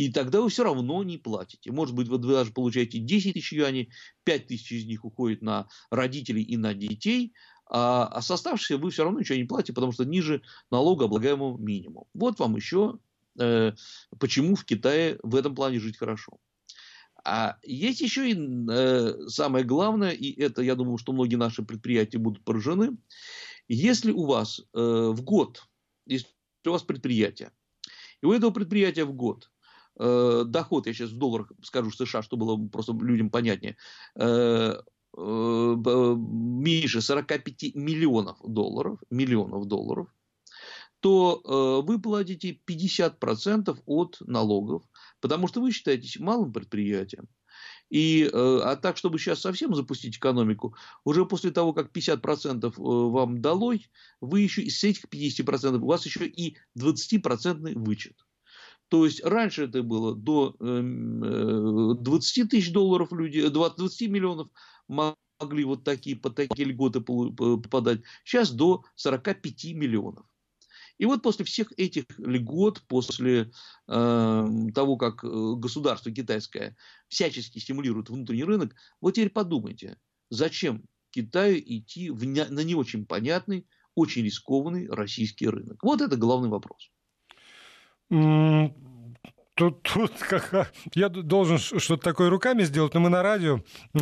И 0.00 0.10
тогда 0.10 0.40
вы 0.40 0.48
все 0.48 0.64
равно 0.64 1.02
не 1.02 1.18
платите. 1.18 1.70
Может 1.70 1.94
быть, 1.94 2.08
вы 2.08 2.16
даже 2.16 2.52
получаете 2.52 2.98
10 3.00 3.34
тысяч 3.34 3.52
юаней, 3.52 3.90
5 4.24 4.46
тысяч 4.46 4.72
из 4.72 4.86
них 4.86 5.04
уходит 5.04 5.42
на 5.42 5.68
родителей 5.90 6.42
и 6.42 6.56
на 6.56 6.72
детей, 6.72 7.34
а, 7.66 8.06
а 8.06 8.22
с 8.22 8.30
оставшихся 8.30 8.78
вы 8.78 8.90
все 8.90 9.04
равно 9.04 9.20
ничего 9.20 9.36
не 9.36 9.44
платите, 9.44 9.74
потому 9.74 9.92
что 9.92 10.06
ниже 10.06 10.40
налогооблагаемого 10.70 11.58
минимума. 11.58 12.06
Вот 12.14 12.38
вам 12.38 12.56
еще 12.56 12.98
э, 13.38 13.72
почему 14.18 14.54
в 14.54 14.64
Китае 14.64 15.18
в 15.22 15.36
этом 15.36 15.54
плане 15.54 15.78
жить 15.80 15.98
хорошо. 15.98 16.38
А 17.22 17.58
есть 17.62 18.00
еще 18.00 18.30
и 18.30 18.38
э, 18.70 19.28
самое 19.28 19.66
главное, 19.66 20.12
и 20.12 20.32
это, 20.40 20.62
я 20.62 20.76
думаю, 20.76 20.96
что 20.96 21.12
многие 21.12 21.36
наши 21.36 21.62
предприятия 21.62 22.16
будут 22.16 22.42
поражены. 22.42 22.96
Если 23.68 24.12
у 24.12 24.24
вас 24.24 24.60
э, 24.60 24.78
в 25.12 25.22
год, 25.24 25.62
если 26.06 26.28
у 26.64 26.70
вас 26.70 26.84
предприятие, 26.84 27.52
и 28.22 28.26
у 28.26 28.32
этого 28.32 28.50
предприятия 28.50 29.04
в 29.04 29.12
год 29.12 29.50
э, 30.00 30.44
доход, 30.46 30.86
я 30.86 30.94
сейчас 30.94 31.10
в 31.10 31.18
долларах 31.18 31.52
скажу 31.62 31.90
в 31.90 31.94
США, 31.94 32.22
чтобы 32.22 32.46
было 32.46 32.68
просто 32.68 32.92
людям 32.92 33.30
понятнее, 33.30 33.76
э, 34.16 34.74
Э, 35.16 36.14
меньше 36.16 37.00
45 37.00 37.74
миллионов 37.74 38.38
долларов, 38.44 39.00
миллионов 39.10 39.66
долларов, 39.66 40.08
то 41.00 41.42
э, 41.44 41.86
вы 41.86 42.00
платите 42.00 42.60
50% 42.64 43.82
от 43.86 44.18
налогов, 44.20 44.84
потому 45.20 45.48
что 45.48 45.60
вы 45.60 45.72
считаетесь 45.72 46.20
малым 46.20 46.52
предприятием. 46.52 47.26
И, 47.88 48.22
э, 48.22 48.60
а 48.62 48.76
так, 48.76 48.96
чтобы 48.96 49.18
сейчас 49.18 49.40
совсем 49.40 49.74
запустить 49.74 50.16
экономику, 50.16 50.76
уже 51.04 51.26
после 51.26 51.50
того, 51.50 51.72
как 51.72 51.90
50% 51.90 52.74
вам 52.76 53.42
долой, 53.42 53.90
вы 54.20 54.42
еще 54.42 54.62
из 54.62 54.82
этих 54.84 55.06
50% 55.06 55.82
у 55.82 55.86
вас 55.86 56.06
еще 56.06 56.24
и 56.24 56.56
20% 56.78 57.74
вычет. 57.74 58.16
То 58.90 59.04
есть 59.04 59.24
раньше 59.24 59.66
это 59.66 59.84
было 59.84 60.16
до 60.16 60.56
20 60.58 62.50
тысяч 62.50 62.72
долларов 62.72 63.12
люди, 63.12 63.48
20 63.48 64.10
миллионов, 64.10 64.48
могли 64.88 65.64
вот 65.64 65.84
такие, 65.84 66.16
под 66.16 66.34
такие 66.34 66.66
льготы 66.66 67.00
попадать, 67.00 68.00
сейчас 68.24 68.50
до 68.50 68.82
45 68.96 69.64
миллионов. 69.74 70.26
И 70.98 71.06
вот 71.06 71.22
после 71.22 71.44
всех 71.44 71.72
этих 71.78 72.04
льгот, 72.18 72.82
после 72.88 73.52
э, 73.88 74.48
того, 74.74 74.96
как 74.96 75.24
э, 75.24 75.28
государство 75.56 76.10
китайское 76.12 76.76
всячески 77.08 77.58
стимулирует 77.58 78.10
внутренний 78.10 78.44
рынок, 78.44 78.74
вот 79.00 79.12
теперь 79.12 79.30
подумайте, 79.30 79.98
зачем 80.28 80.84
Китаю 81.10 81.58
идти 81.58 82.10
в 82.10 82.26
на 82.26 82.60
не 82.64 82.74
очень 82.74 83.06
понятный, 83.06 83.66
очень 83.94 84.24
рискованный 84.24 84.88
российский 84.90 85.48
рынок? 85.48 85.78
Вот 85.82 86.02
это 86.02 86.16
главный 86.16 86.50
вопрос. 86.50 86.90
嗯 88.10 88.70
тут, 89.60 89.82
тут 89.82 90.12
как, 90.18 90.72
я 90.94 91.10
должен 91.10 91.58
что-то 91.58 92.02
такое 92.02 92.30
руками 92.30 92.62
сделать, 92.62 92.94
но 92.94 93.00
мы 93.00 93.10
на 93.10 93.22
радио, 93.22 93.60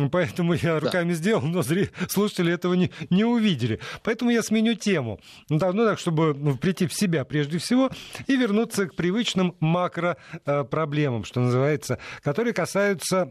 поэтому 0.09 0.53
я 0.53 0.79
руками 0.79 1.09
да. 1.09 1.15
сделал, 1.15 1.41
но 1.41 1.61
зри, 1.63 1.89
слушатели 2.07 2.53
этого 2.53 2.75
не, 2.75 2.91
не 3.09 3.25
увидели. 3.25 3.81
Поэтому 4.03 4.31
я 4.31 4.41
сменю 4.41 4.75
тему. 4.75 5.19
Ну, 5.49 5.59
так, 5.59 5.73
ну, 5.73 5.85
так, 5.85 5.99
чтобы 5.99 6.33
ну, 6.33 6.55
прийти 6.55 6.87
в 6.87 6.93
себя 6.93 7.25
прежде 7.25 7.57
всего 7.57 7.89
и 8.27 8.37
вернуться 8.37 8.87
к 8.87 8.95
привычным 8.95 9.53
макро-проблемам, 9.59 11.25
что 11.25 11.41
называется, 11.41 11.99
которые 12.23 12.53
касаются 12.53 13.29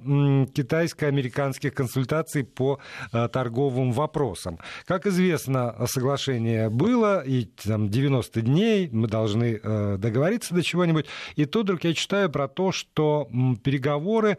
китайско-американских 0.52 1.72
консультаций 1.72 2.44
по 2.44 2.78
э, 3.10 3.28
торговым 3.28 3.92
вопросам. 3.92 4.58
Как 4.84 5.06
известно, 5.06 5.74
соглашение 5.86 6.68
было, 6.68 7.24
и 7.24 7.46
там 7.46 7.88
90 7.88 8.42
дней 8.42 8.90
мы 8.92 9.08
должны 9.08 9.58
э, 9.62 9.96
договориться 9.96 10.54
до 10.54 10.62
чего-нибудь. 10.62 11.06
И 11.36 11.46
тут 11.46 11.64
вдруг 11.64 11.84
я 11.84 11.94
читаю 11.94 12.17
про 12.26 12.48
то, 12.48 12.72
что 12.72 13.28
переговоры 13.62 14.38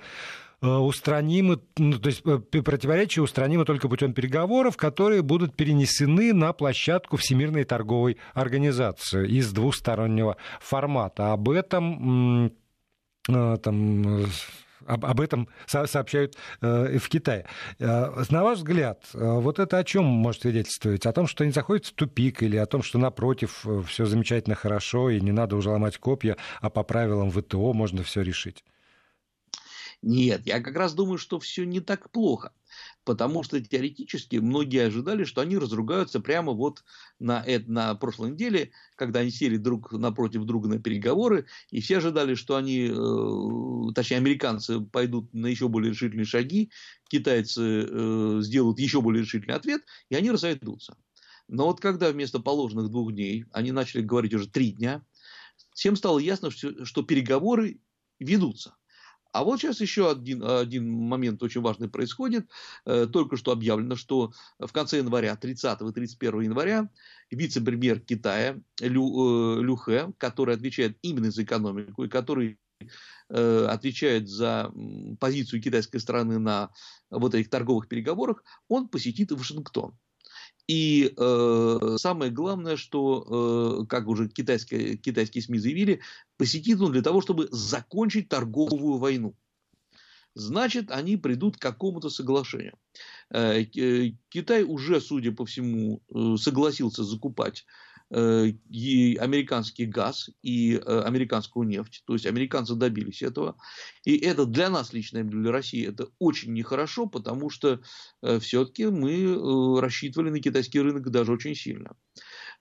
э, 0.62 0.68
устранимы, 0.68 1.62
ну, 1.78 2.00
то 2.00 2.10
есть 2.10 2.24
противоречия 2.24 3.22
устранимы 3.22 3.64
только 3.64 3.88
путем 3.88 4.14
переговоров, 4.14 4.76
которые 4.76 5.22
будут 5.22 5.56
перенесены 5.56 6.34
на 6.34 6.52
площадку 6.52 7.16
Всемирной 7.16 7.64
торговой 7.64 8.18
организации 8.34 9.28
из 9.30 9.54
двустороннего 9.54 10.36
формата. 10.60 11.32
Об 11.32 11.50
этом 11.50 12.52
там 13.26 14.26
об, 14.86 15.06
об 15.06 15.22
этом 15.22 15.48
сообщают 15.68 16.36
э, 16.62 16.98
в 16.98 17.10
Китае. 17.10 17.46
Э, 17.80 18.24
на 18.30 18.44
ваш 18.44 18.60
взгляд, 18.60 19.04
э, 19.14 19.18
вот 19.20 19.60
это 19.60 19.78
о 19.78 19.84
чем 19.84 20.06
может 20.06 20.42
свидетельствовать? 20.42 21.06
О 21.06 21.14
том, 21.14 21.28
что 21.28 21.44
они 21.44 21.54
заходят 21.54 21.86
в 21.86 21.94
тупик 21.94 22.44
или 22.44 22.58
о 22.58 22.66
том, 22.66 22.84
что 22.84 22.98
напротив 22.98 23.66
все 23.88 24.06
замечательно 24.06 24.56
хорошо 24.56 25.10
и 25.10 25.22
не 25.22 25.32
надо 25.32 25.56
уже 25.56 25.70
ломать 25.70 25.98
копья, 25.98 26.38
а 26.62 26.70
по 26.70 26.84
правилам 26.84 27.32
ВТО 27.32 27.74
можно 27.74 28.04
все 28.04 28.22
решить? 28.22 28.64
Нет, 30.02 30.46
я 30.46 30.62
как 30.62 30.76
раз 30.76 30.94
думаю, 30.94 31.18
что 31.18 31.40
все 31.40 31.66
не 31.66 31.82
так 31.82 32.10
плохо 32.10 32.54
потому 33.10 33.42
что 33.42 33.60
теоретически 33.60 34.36
многие 34.36 34.86
ожидали, 34.86 35.24
что 35.24 35.42
они 35.42 35.58
разругаются 35.58 36.20
прямо 36.20 36.52
вот 36.52 36.84
на, 37.18 37.44
на 37.66 37.96
прошлой 37.96 38.34
неделе, 38.34 38.70
когда 38.96 39.22
они 39.22 39.32
сели 39.32 39.58
друг 39.58 39.92
напротив 39.92 40.44
друга 40.44 40.70
на 40.70 40.78
переговоры, 40.78 41.48
и 41.72 41.82
все 41.82 41.98
ожидали, 41.98 42.36
что 42.36 42.56
они, 42.56 42.88
э, 42.88 43.94
точнее, 43.96 44.18
американцы 44.18 44.80
пойдут 44.80 45.34
на 45.34 45.48
еще 45.48 45.70
более 45.70 45.90
решительные 45.90 46.26
шаги, 46.26 46.70
китайцы 47.10 47.88
э, 47.90 48.42
сделают 48.44 48.78
еще 48.78 49.02
более 49.02 49.24
решительный 49.24 49.56
ответ, 49.56 49.82
и 50.10 50.16
они 50.16 50.30
разойдутся. 50.30 50.96
Но 51.48 51.66
вот 51.66 51.80
когда 51.80 52.12
вместо 52.12 52.40
положенных 52.40 52.92
двух 52.92 53.12
дней 53.12 53.46
они 53.52 53.72
начали 53.72 54.04
говорить 54.04 54.36
уже 54.36 54.48
три 54.48 54.74
дня, 54.74 55.04
всем 55.74 55.96
стало 55.96 56.20
ясно, 56.20 56.52
что 56.52 57.02
переговоры 57.02 57.82
ведутся. 58.20 58.76
А 59.32 59.44
вот 59.44 59.60
сейчас 59.60 59.80
еще 59.80 60.10
один, 60.10 60.44
один 60.44 60.90
момент 60.90 61.42
очень 61.44 61.62
важный 61.62 61.88
происходит. 61.90 62.50
Э, 62.86 63.06
только 63.06 63.38
что 63.38 63.52
объявлено, 63.52 63.96
что 63.96 64.34
в 64.58 64.72
конце 64.72 64.98
января, 64.98 65.36
30 65.36 65.82
и 65.82 65.92
31 65.92 66.42
января, 66.42 66.90
вице-премьер 67.30 68.00
Китая 68.00 68.60
Лю, 68.80 69.60
э, 69.60 69.62
Лю 69.62 69.76
Хэ, 69.76 70.12
который 70.18 70.56
отвечает 70.56 70.98
именно 71.02 71.30
за 71.30 71.44
экономику 71.44 72.06
и 72.06 72.10
который 72.10 72.58
э, 73.30 73.66
отвечает 73.70 74.28
за 74.28 74.72
позицию 75.20 75.62
китайской 75.62 76.00
страны 76.00 76.40
на 76.40 76.72
вот 77.12 77.36
этих 77.36 77.50
торговых 77.50 77.88
переговорах, 77.88 78.44
он 78.68 78.88
посетит 78.88 79.32
Вашингтон. 79.32 79.96
И 80.70 81.12
э, 81.18 81.96
самое 81.98 82.32
главное, 82.32 82.78
что, 82.78 83.82
э, 83.82 83.86
как 83.88 84.08
уже 84.08 84.30
китайские, 84.30 84.98
китайские 84.98 85.42
СМИ 85.42 85.58
заявили, 85.58 86.02
посетит 86.38 86.80
он 86.80 86.92
для 86.92 87.02
того, 87.02 87.22
чтобы 87.22 87.48
закончить 87.50 88.30
торговую 88.30 89.00
войну. 89.00 89.34
Значит, 90.36 90.92
они 90.92 91.18
придут 91.18 91.58
к 91.58 91.60
какому-то 91.60 92.12
соглашению. 92.12 92.78
Э, 93.32 93.64
э 93.64 94.12
Китай 94.30 94.64
уже, 94.64 95.02
судя 95.02 95.32
по 95.32 95.44
всему, 95.44 96.04
э, 96.14 96.36
согласился 96.38 97.04
закупать 97.04 97.66
и 98.12 99.18
американский 99.20 99.86
газ 99.86 100.30
и 100.42 100.76
э, 100.76 101.02
американскую 101.02 101.68
нефть. 101.68 102.04
То 102.06 102.14
есть 102.14 102.26
американцы 102.26 102.76
добились 102.76 103.22
этого. 103.22 103.56
И 104.04 104.18
это 104.18 104.46
для 104.46 104.70
нас 104.70 104.94
лично, 104.94 105.24
для 105.24 105.52
России, 105.52 105.88
это 105.88 106.08
очень 106.18 106.54
нехорошо, 106.54 107.06
потому 107.06 107.50
что 107.50 107.82
э, 108.22 108.40
все-таки 108.40 108.88
мы 108.88 109.80
рассчитывали 109.80 110.32
на 110.32 110.40
китайский 110.40 110.80
рынок 110.80 111.10
даже 111.12 111.32
очень 111.32 111.56
сильно. 111.56 111.96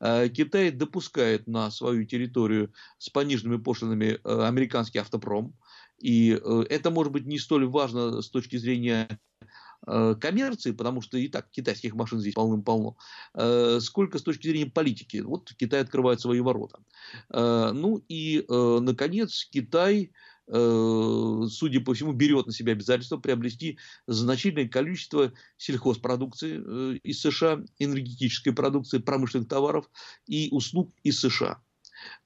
Китай 0.01 0.71
допускает 0.71 1.49
на 1.49 1.73
свою 1.73 2.05
территорию 2.05 2.73
с 2.99 3.11
пониженными 3.11 3.61
пошлинами 3.61 4.21
американский 4.23 4.99
автопром. 4.99 5.55
И 5.99 6.29
это 6.71 6.93
может 6.93 7.13
быть 7.13 7.27
не 7.27 7.39
столь 7.41 7.67
важно 7.67 8.23
с 8.23 8.31
точки 8.31 8.57
зрения 8.59 9.19
Э, 9.41 9.47
коммерции, 9.87 10.73
потому 10.73 11.01
что 11.01 11.19
и 11.19 11.29
так 11.29 11.51
китайских 11.51 11.95
машин 11.95 12.21
здесь 12.21 12.35
полным-полно, 12.35 12.97
э, 13.35 13.79
сколько 13.81 14.19
с 14.19 14.23
точки 14.23 14.49
зрения 14.49 14.71
политики. 14.71 15.19
Вот 15.19 15.53
Китай 15.57 15.81
открывает 15.81 16.21
свои 16.21 16.41
ворота. 16.41 16.81
Э, 17.31 17.71
ну 17.73 18.03
и, 18.09 18.45
наконец, 18.49 19.49
Китай 19.51 20.13
судя 20.51 21.83
по 21.83 21.93
всему, 21.93 22.13
берет 22.15 22.47
на 22.47 22.55
себя 22.55 22.73
обязательство 22.73 23.19
приобрести 23.19 23.79
значительное 24.07 24.67
количество 24.67 25.35
сельхозпродукции 25.59 26.97
из 27.01 27.21
США, 27.21 27.63
энергетической 27.79 28.53
продукции, 28.53 28.97
промышленных 28.97 29.47
товаров 29.47 29.91
и 30.27 30.49
услуг 30.51 30.91
из 31.03 31.21
США. 31.21 31.61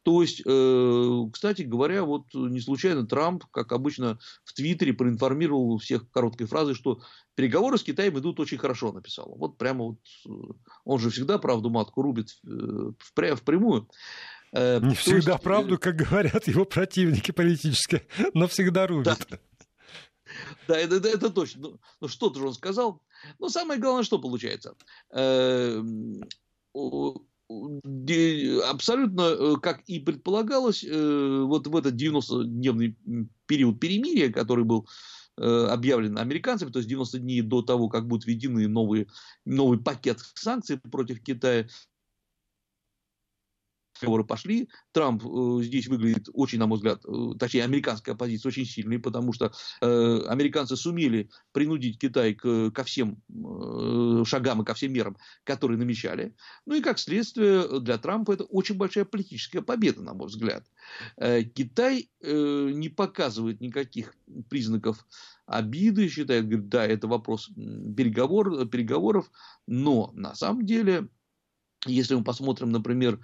То 0.02 0.22
есть, 0.22 0.42
э, 0.44 1.22
кстати 1.32 1.62
говоря, 1.62 2.04
вот 2.04 2.26
не 2.34 2.60
случайно 2.60 3.06
Трамп, 3.06 3.44
как 3.50 3.72
обычно, 3.72 4.18
в 4.44 4.52
Твиттере 4.52 4.92
проинформировал 4.92 5.78
всех 5.78 6.10
короткой 6.10 6.46
фразой, 6.46 6.74
что 6.74 7.00
переговоры 7.34 7.78
с 7.78 7.82
Китаем 7.82 8.18
идут 8.18 8.40
очень 8.40 8.58
хорошо, 8.58 8.92
написал. 8.92 9.34
Вот 9.36 9.58
прямо 9.58 9.84
вот, 9.84 9.98
э, 10.26 10.52
он 10.84 10.98
же 10.98 11.10
всегда 11.10 11.38
правду 11.38 11.70
матку 11.70 12.02
рубит 12.02 12.30
э, 12.46 12.90
впрямую. 12.98 13.88
Не 14.52 14.94
всегда 14.94 15.32
есть, 15.32 15.42
правду, 15.42 15.78
как 15.78 15.96
говорят 15.96 16.46
его 16.46 16.66
противники 16.66 17.30
политические, 17.30 18.06
но 18.34 18.48
всегда 18.48 18.86
рубит. 18.86 19.26
Да. 19.28 19.38
Да, 20.68 20.78
это, 20.78 20.96
это, 20.96 21.08
это 21.08 21.30
точно. 21.30 21.62
Ну, 21.62 21.80
ну 22.00 22.08
что-то 22.08 22.38
же 22.38 22.46
он 22.46 22.54
сказал. 22.54 23.02
Но 23.38 23.48
самое 23.48 23.80
главное, 23.80 24.04
что 24.04 24.18
получается 24.18 24.74
абсолютно, 28.68 29.22
э, 29.22 29.56
как 29.60 29.82
и 29.86 30.00
предполагалось, 30.00 30.84
э, 30.84 31.42
вот 31.46 31.66
в 31.66 31.76
этот 31.76 31.94
90-дневный 31.94 32.96
период 33.46 33.80
перемирия, 33.80 34.30
который 34.30 34.64
был 34.64 34.88
э, 35.38 35.66
объявлен 35.70 36.18
американцами, 36.18 36.70
то 36.70 36.78
есть 36.78 36.88
90 36.88 37.18
дней 37.18 37.42
до 37.42 37.62
того, 37.62 37.88
как 37.88 38.06
будут 38.06 38.26
введены 38.26 38.68
новые, 38.68 39.06
новый 39.44 39.78
пакет 39.78 40.18
санкций 40.34 40.78
против 40.78 41.22
Китая, 41.22 41.66
переговоры 44.02 44.24
пошли. 44.24 44.68
Трамп 44.92 45.22
э, 45.24 45.62
здесь 45.62 45.86
выглядит 45.86 46.28
очень, 46.32 46.58
на 46.58 46.66
мой 46.66 46.76
взгляд, 46.76 47.04
э, 47.06 47.34
точнее, 47.38 47.64
американская 47.64 48.14
оппозиция 48.14 48.50
очень 48.50 48.66
сильной, 48.66 48.98
потому 48.98 49.32
что 49.32 49.52
э, 49.80 50.20
американцы 50.28 50.76
сумели 50.76 51.30
принудить 51.52 51.98
Китай 51.98 52.34
к, 52.34 52.70
ко 52.72 52.84
всем 52.84 53.22
э, 53.28 54.24
шагам 54.26 54.62
и 54.62 54.64
ко 54.64 54.74
всем 54.74 54.92
мерам, 54.92 55.16
которые 55.44 55.78
намечали. 55.78 56.34
Ну 56.66 56.74
и 56.74 56.80
как 56.80 56.98
следствие 56.98 57.80
для 57.80 57.96
Трампа 57.98 58.32
это 58.32 58.44
очень 58.44 58.76
большая 58.76 59.04
политическая 59.04 59.62
победа, 59.62 60.02
на 60.02 60.14
мой 60.14 60.26
взгляд. 60.26 60.66
Э, 61.16 61.42
Китай 61.42 62.10
э, 62.20 62.70
не 62.72 62.88
показывает 62.88 63.60
никаких 63.60 64.14
признаков 64.50 65.06
обиды, 65.46 66.08
считает, 66.08 66.48
говорит, 66.48 66.68
да, 66.68 66.86
это 66.86 67.06
вопрос 67.06 67.50
переговор, 67.54 68.66
переговоров, 68.66 69.30
но 69.66 70.10
на 70.14 70.34
самом 70.34 70.66
деле, 70.66 71.08
если 71.86 72.14
мы 72.14 72.24
посмотрим, 72.24 72.70
например, 72.70 73.20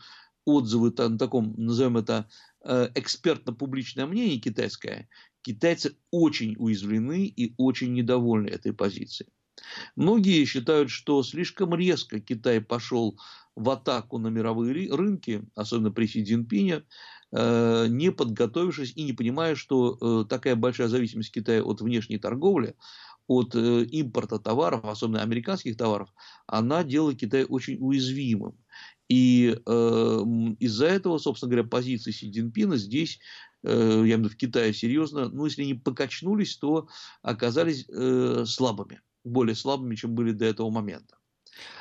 отзывы 0.49 0.93
на 0.97 1.19
таком, 1.19 1.55
назовем 1.57 1.99
это, 1.99 2.29
э, 2.65 2.89
экспертно-публичное 2.95 4.07
мнение 4.07 4.39
китайское, 4.39 5.09
китайцы 5.43 5.97
очень 6.11 6.57
уязвлены 6.59 7.27
и 7.27 7.55
очень 7.59 7.93
недовольны 7.93 8.49
этой 8.49 8.73
позицией. 8.73 9.31
Многие 9.97 10.45
считают, 10.45 10.91
что 10.91 11.23
слишком 11.23 11.75
резко 11.75 12.21
Китай 12.21 12.61
пошел 12.61 13.19
в 13.57 13.69
атаку 13.71 14.19
на 14.19 14.29
мировые 14.29 14.95
рынки, 14.95 15.43
особенно 15.55 15.91
при 15.91 16.07
Си 16.07 16.25
Цзиньпине, 16.25 16.85
э, 17.33 17.87
не 17.89 18.11
подготовившись 18.11 18.93
и 18.97 19.03
не 19.03 19.13
понимая, 19.13 19.55
что 19.55 19.99
э, 20.01 20.25
такая 20.29 20.57
большая 20.57 20.89
зависимость 20.89 21.33
Китая 21.33 21.63
от 21.63 21.81
внешней 21.81 22.19
торговли, 22.19 22.75
от 23.27 23.55
импорта 23.55 24.39
товаров, 24.39 24.87
особенно 24.87 25.21
американских 25.21 25.77
товаров, 25.77 26.09
она 26.47 26.83
делает 26.83 27.21
Китай 27.21 27.45
очень 27.45 27.77
уязвимым. 27.79 28.57
И 29.09 29.57
э, 29.65 30.25
из-за 30.61 30.87
этого, 30.87 31.19
собственно 31.19 31.51
говоря, 31.51 31.69
позиции 31.69 32.11
Си 32.11 32.31
Цзиньпина 32.31 32.77
здесь, 32.77 33.19
э, 33.63 33.71
я 33.71 34.15
имею 34.15 34.17
в 34.17 34.19
виду 34.21 34.29
в 34.31 34.37
Китае 34.37 34.73
серьезно, 34.75 35.29
ну, 35.29 35.47
если 35.47 35.65
не 35.65 35.75
покачнулись, 35.75 36.57
то 36.57 36.89
оказались 37.23 37.87
э, 37.89 38.45
слабыми, 38.47 39.01
более 39.25 39.55
слабыми, 39.55 39.95
чем 39.95 40.15
были 40.15 40.33
до 40.33 40.45
этого 40.45 40.71
момента. 40.71 41.18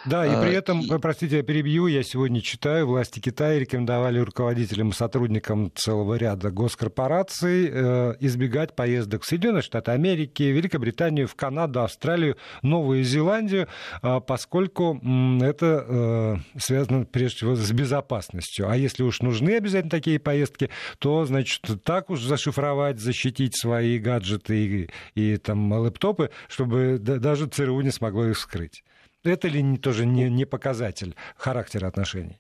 Да, 0.05 0.25
и 0.25 0.41
при 0.41 0.53
этом, 0.55 0.81
и... 0.81 0.99
простите, 0.99 1.37
я 1.37 1.43
перебью, 1.43 1.87
я 1.87 2.01
сегодня 2.03 2.41
читаю, 2.41 2.87
власти 2.87 3.19
Китая 3.19 3.59
рекомендовали 3.59 4.19
руководителям, 4.19 4.93
сотрудникам 4.93 5.71
целого 5.75 6.15
ряда 6.15 6.49
госкорпораций 6.49 7.69
э, 7.69 8.13
избегать 8.21 8.75
поездок 8.75 9.23
в 9.23 9.25
Соединенные 9.25 9.61
Штаты 9.61 9.91
Америки, 9.91 10.43
Великобританию, 10.43 11.27
в 11.27 11.35
Канаду, 11.35 11.81
Австралию, 11.81 12.37
Новую 12.61 13.03
Зеландию, 13.03 13.67
э, 14.01 14.21
поскольку 14.25 15.01
э, 15.01 15.43
это 15.43 15.85
э, 15.87 16.59
связано 16.59 17.05
прежде 17.05 17.37
всего 17.37 17.55
с 17.55 17.71
безопасностью. 17.71 18.69
А 18.69 18.77
если 18.77 19.03
уж 19.03 19.21
нужны 19.21 19.57
обязательно 19.57 19.91
такие 19.91 20.19
поездки, 20.19 20.69
то, 20.99 21.25
значит, 21.25 21.61
так 21.83 22.09
уж 22.09 22.21
зашифровать, 22.21 22.99
защитить 22.99 23.59
свои 23.59 23.99
гаджеты 23.99 24.89
и, 25.15 25.21
и 25.21 25.37
там 25.37 25.71
лэптопы, 25.71 26.29
чтобы 26.47 26.97
даже 26.99 27.47
ЦРУ 27.47 27.81
не 27.81 27.91
смогло 27.91 28.25
их 28.25 28.37
скрыть. 28.37 28.83
Это 29.27 29.47
ли 29.47 29.77
тоже 29.77 30.05
не, 30.05 30.29
не 30.29 30.45
показатель 30.45 31.15
характера 31.35 31.87
отношений? 31.87 32.39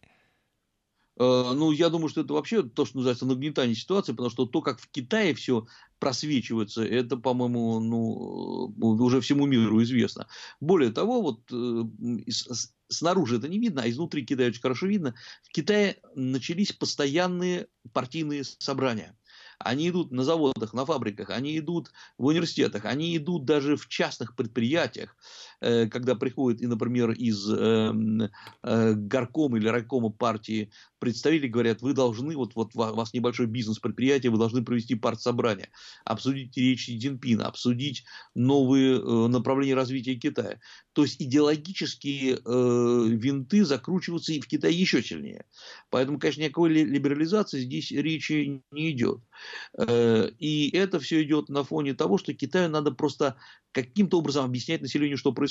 Э, 1.19 1.51
ну, 1.53 1.71
я 1.71 1.89
думаю, 1.89 2.09
что 2.09 2.21
это 2.21 2.33
вообще 2.33 2.63
то, 2.63 2.85
что 2.85 2.97
называется 2.97 3.25
нагнетание 3.25 3.75
ситуации, 3.75 4.11
потому 4.11 4.29
что 4.29 4.45
то, 4.45 4.61
как 4.61 4.79
в 4.79 4.87
Китае 4.89 5.33
все 5.33 5.67
просвечивается, 5.99 6.83
это, 6.83 7.17
по-моему, 7.17 7.79
ну, 7.79 9.03
уже 9.03 9.19
всему 9.21 9.47
миру 9.47 9.81
известно. 9.81 10.27
Более 10.59 10.91
того, 10.91 11.21
вот 11.21 11.41
э, 11.51 12.31
снаружи 12.87 13.37
это 13.37 13.47
не 13.47 13.59
видно, 13.59 13.81
а 13.83 13.89
изнутри 13.89 14.25
Китая 14.25 14.49
очень 14.49 14.61
хорошо 14.61 14.85
видно. 14.87 15.15
В 15.43 15.49
Китае 15.49 15.97
начались 16.15 16.71
постоянные 16.71 17.67
партийные 17.93 18.43
собрания. 18.43 19.17
Они 19.59 19.89
идут 19.89 20.11
на 20.11 20.23
заводах, 20.23 20.73
на 20.73 20.85
фабриках, 20.85 21.31
они 21.31 21.57
идут 21.57 21.91
в 22.19 22.25
университетах, 22.25 22.85
они 22.85 23.17
идут 23.17 23.45
даже 23.45 23.75
в 23.75 23.87
частных 23.87 24.35
предприятиях, 24.35 25.15
э, 25.56 25.56
когда 25.87 26.15
приходят, 26.15 26.61
и, 26.61 26.67
например, 26.67 27.11
из 27.11 27.49
эм, 27.49 28.29
э, 28.63 28.93
горкома 28.93 29.57
или 29.57 29.67
райкома 29.67 30.09
партии 30.09 30.71
представители 30.99 31.47
говорят, 31.47 31.81
вы 31.81 31.93
должны, 31.93 32.35
вот, 32.35 32.55
вот 32.55 32.75
у 32.75 32.79
вас 32.79 33.13
небольшой 33.13 33.47
бизнес-предприятие, 33.47 34.31
вы 34.31 34.37
должны 34.37 34.63
провести 34.63 34.95
партсобрание, 34.95 35.69
обсудить 36.05 36.55
речь 36.57 36.85
Си 36.85 36.99
обсудить 37.41 38.03
новые 38.35 38.99
э, 38.99 39.27
направления 39.27 39.75
развития 39.75 40.15
Китая. 40.15 40.59
То 40.93 41.03
есть 41.03 41.21
идеологические 41.21 42.39
винты 43.17 43.63
закручиваются 43.63 44.33
и 44.33 44.39
в 44.39 44.47
Китае 44.47 44.73
еще 44.73 45.03
сильнее. 45.03 45.45
Поэтому, 45.91 46.17
конечно, 46.17 46.41
никакой 46.41 46.69
либерализации 46.69 47.59
здесь 47.59 47.91
речи 47.91 48.63
не 48.71 48.91
идет. 48.91 49.21
Э, 49.77 50.29
и 50.39 50.75
это 50.75 50.99
все 50.99 51.23
идет 51.23 51.49
на 51.49 51.63
фоне 51.63 51.93
того, 51.93 52.17
что 52.17 52.33
Китаю 52.33 52.69
надо 52.69 52.91
просто 52.91 53.37
каким-то 53.71 54.19
образом 54.19 54.45
объяснять 54.45 54.81
населению, 54.81 55.17
что 55.17 55.31
происходит. 55.31 55.46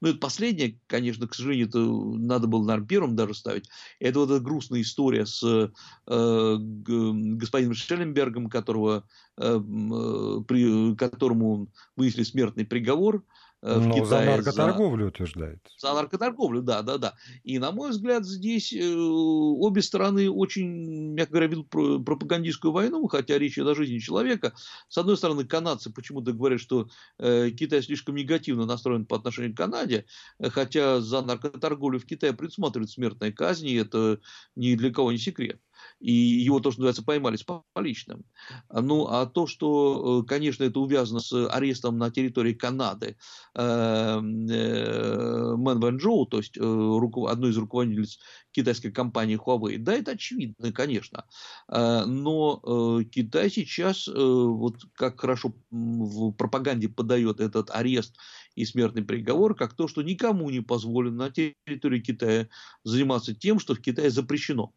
Ну, 0.00 0.08
это 0.08 0.18
последнее, 0.18 0.78
конечно, 0.86 1.26
к 1.26 1.34
сожалению, 1.34 1.68
это 1.68 1.78
надо 1.78 2.46
было, 2.46 2.64
наверное, 2.64 2.88
первым 2.88 3.16
даже 3.16 3.34
ставить. 3.34 3.68
Это 4.00 4.20
вот 4.20 4.30
эта 4.30 4.40
грустная 4.40 4.80
история 4.82 5.26
с 5.26 5.42
э, 5.44 5.68
господином 6.06 7.74
Шелленбергом, 7.74 8.48
которого, 8.48 9.04
э, 9.36 9.58
э, 9.58 10.40
при, 10.46 10.96
которому 10.96 11.68
вынесли 11.96 12.22
смертный 12.22 12.64
приговор 12.64 13.24
в 13.60 13.86
Но 13.86 13.94
Китае. 13.94 14.06
за 14.06 14.20
наркоторговлю 14.20 15.04
за... 15.04 15.08
утверждает. 15.08 15.58
За 15.78 15.92
наркоторговлю, 15.92 16.62
да, 16.62 16.82
да, 16.82 16.96
да. 16.96 17.14
И, 17.42 17.58
на 17.58 17.72
мой 17.72 17.90
взгляд, 17.90 18.24
здесь 18.24 18.72
э, 18.72 18.94
обе 18.94 19.82
стороны 19.82 20.30
очень, 20.30 21.14
мягко 21.14 21.32
говоря, 21.32 21.48
ведут 21.48 21.68
пропагандистскую 21.68 22.72
войну, 22.72 23.06
хотя 23.08 23.36
речь 23.36 23.58
идет 23.58 23.68
о 23.68 23.74
жизни 23.74 23.98
человека. 23.98 24.54
С 24.88 24.96
одной 24.98 25.16
стороны, 25.16 25.44
канадцы 25.44 25.92
почему-то 25.92 26.32
говорят, 26.32 26.60
что 26.60 26.88
э, 27.18 27.50
Китай 27.50 27.82
слишком 27.82 28.14
негативно 28.14 28.64
настроен 28.64 29.06
по 29.06 29.16
отношению 29.16 29.54
к 29.54 29.56
Канаде, 29.56 30.04
хотя 30.40 31.00
за 31.00 31.22
наркоторговлю 31.22 31.98
в 31.98 32.06
Китае 32.06 32.34
предусматривают 32.34 32.90
смертная 32.90 33.32
казнь, 33.32 33.66
и 33.66 33.74
это 33.74 34.20
ни 34.54 34.76
для 34.76 34.92
кого 34.92 35.10
не 35.10 35.18
секрет 35.18 35.60
и 36.00 36.12
его, 36.12 36.60
то, 36.60 36.70
что 36.70 36.80
называется, 36.80 37.02
поймали 37.02 37.36
с 37.36 37.44
поличным. 37.72 38.24
Ну, 38.70 39.06
а 39.06 39.26
то, 39.26 39.46
что, 39.46 40.22
э, 40.22 40.26
конечно, 40.26 40.64
это 40.64 40.78
увязано 40.80 41.20
с 41.20 41.48
арестом 41.48 41.98
на 41.98 42.10
территории 42.10 42.52
Канады 42.54 43.16
э, 43.54 43.62
э, 43.62 45.54
Мэн 45.56 45.80
Ваньчжоу, 45.80 46.26
то 46.26 46.38
есть 46.38 46.56
одной 46.56 47.50
из 47.50 47.56
руководительниц 47.56 48.18
китайской 48.52 48.90
компании 48.90 49.38
Huawei, 49.38 49.78
да, 49.78 49.94
это 49.94 50.12
очевидно, 50.12 50.72
конечно. 50.72 51.24
Но 51.68 53.02
Китай 53.12 53.50
сейчас, 53.50 54.08
вот 54.08 54.76
как 54.94 55.20
хорошо 55.20 55.54
в 55.70 56.32
пропаганде 56.32 56.88
подает 56.88 57.40
этот 57.40 57.70
арест 57.70 58.16
и 58.58 58.64
смертный 58.64 59.04
приговор, 59.04 59.54
как 59.54 59.74
то, 59.74 59.86
что 59.86 60.02
никому 60.02 60.50
не 60.50 60.60
позволено 60.60 61.26
на 61.26 61.30
территории 61.30 62.00
Китая 62.00 62.48
заниматься 62.82 63.34
тем, 63.34 63.60
что 63.60 63.74
в 63.74 63.80
Китае 63.80 64.10
запрещено. 64.10 64.72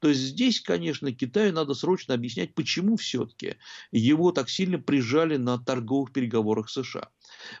То 0.00 0.08
есть 0.08 0.20
здесь, 0.20 0.60
конечно, 0.60 1.12
Китаю 1.12 1.52
надо 1.52 1.74
срочно 1.74 2.14
объяснять, 2.14 2.54
почему 2.54 2.96
все-таки 2.96 3.56
его 3.92 4.32
так 4.32 4.48
сильно 4.48 4.78
прижали 4.78 5.36
на 5.36 5.58
торговых 5.58 6.12
переговорах 6.12 6.70
США. 6.70 7.10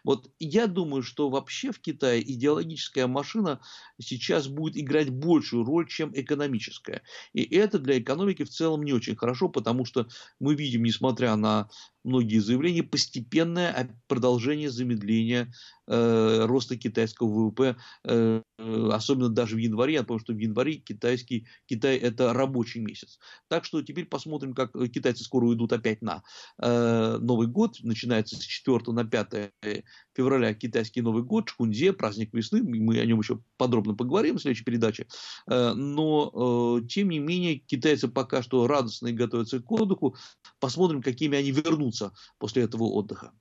Вот 0.02 0.30
я 0.38 0.66
думаю, 0.66 1.02
что 1.02 1.28
вообще 1.28 1.72
в 1.72 1.80
Китае 1.80 2.22
идеологическая 2.22 3.06
машина 3.06 3.60
сейчас 4.00 4.48
будет 4.48 4.78
играть 4.78 5.10
большую 5.10 5.64
роль, 5.64 5.86
чем 5.88 6.10
экономическая. 6.14 7.02
И 7.34 7.42
это 7.42 7.78
для 7.78 7.98
экономики 7.98 8.44
в 8.44 8.50
целом 8.50 8.82
не 8.82 8.92
очень 8.92 9.16
хорошо, 9.16 9.48
потому 9.50 9.84
что 9.84 10.08
мы 10.40 10.54
видим, 10.54 10.84
несмотря 10.84 11.36
на 11.36 11.68
многие 12.06 12.38
заявления, 12.38 12.82
постепенное 12.82 13.90
продолжение 14.06 14.70
замедления 14.70 15.52
э, 15.86 16.44
роста 16.46 16.76
китайского 16.76 17.28
ВВП, 17.28 17.76
э, 18.04 18.42
особенно 18.90 19.28
даже 19.28 19.56
в 19.56 19.58
январе. 19.58 20.02
Помню, 20.02 20.20
что 20.20 20.32
в 20.32 20.38
январе 20.38 20.74
китайский, 20.74 21.46
Китай 21.66 21.96
это 21.96 22.32
рабочий 22.32 22.80
месяц. 22.80 23.18
Так 23.48 23.64
что 23.64 23.82
теперь 23.82 24.06
посмотрим, 24.06 24.54
как 24.54 24.72
китайцы 24.90 25.24
скоро 25.24 25.46
уйдут 25.46 25.72
опять 25.72 26.00
на 26.00 26.22
э, 26.58 27.18
Новый 27.20 27.48
год. 27.48 27.78
Начинается 27.82 28.36
с 28.36 28.40
4 28.40 28.92
на 28.92 29.04
5 29.04 29.52
февраля 30.14 30.54
китайский 30.54 31.02
Новый 31.02 31.22
год, 31.22 31.48
Чхунзе, 31.48 31.92
праздник 31.92 32.32
весны. 32.32 32.62
Мы 32.62 32.98
о 33.00 33.04
нем 33.04 33.18
еще 33.18 33.40
подробно 33.56 33.94
поговорим 33.94 34.38
в 34.38 34.42
следующей 34.42 34.64
передаче. 34.64 35.06
Э, 35.50 35.72
но, 35.74 36.78
э, 36.80 36.86
тем 36.86 37.10
не 37.10 37.18
менее, 37.18 37.58
китайцы 37.58 38.08
пока 38.08 38.42
что 38.42 38.66
радостно 38.66 39.12
готовятся 39.12 39.60
к 39.60 39.70
отдыху. 39.72 40.16
Посмотрим, 40.60 41.02
какими 41.02 41.36
они 41.36 41.50
вернутся 41.50 41.95
после 42.38 42.64
этого 42.64 42.84
отдыха. 42.84 43.32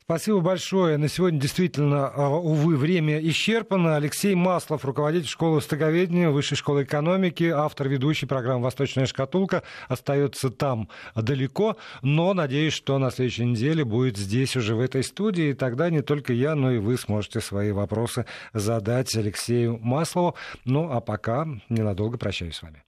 Спасибо 0.00 0.40
большое. 0.40 0.96
На 0.96 1.08
сегодня 1.08 1.40
действительно, 1.40 2.08
а, 2.08 2.28
увы, 2.28 2.76
время 2.76 3.18
исчерпано. 3.28 3.96
Алексей 3.96 4.34
Маслов, 4.34 4.84
руководитель 4.84 5.28
школы 5.28 5.56
востоковедения, 5.56 6.30
Высшей 6.30 6.56
школы 6.56 6.84
экономики, 6.84 7.44
автор 7.44 7.88
ведущей 7.88 8.26
программы 8.26 8.62
«Восточная 8.62 9.06
шкатулка», 9.06 9.62
остается 9.88 10.50
там 10.50 10.88
далеко, 11.14 11.76
но 12.02 12.34
надеюсь, 12.34 12.72
что 12.72 12.98
на 12.98 13.10
следующей 13.10 13.46
неделе 13.46 13.84
будет 13.84 14.16
здесь 14.16 14.56
уже 14.56 14.74
в 14.74 14.80
этой 14.80 15.02
студии, 15.02 15.50
и 15.50 15.54
тогда 15.54 15.90
не 15.90 16.02
только 16.02 16.32
я, 16.32 16.54
но 16.54 16.70
и 16.72 16.78
вы 16.78 16.96
сможете 16.96 17.40
свои 17.40 17.72
вопросы 17.72 18.26
задать 18.52 19.14
Алексею 19.16 19.78
Маслову. 19.78 20.36
Ну, 20.64 20.92
а 20.92 21.00
пока 21.00 21.46
ненадолго 21.68 22.18
прощаюсь 22.18 22.56
с 22.56 22.62
вами. 22.62 22.86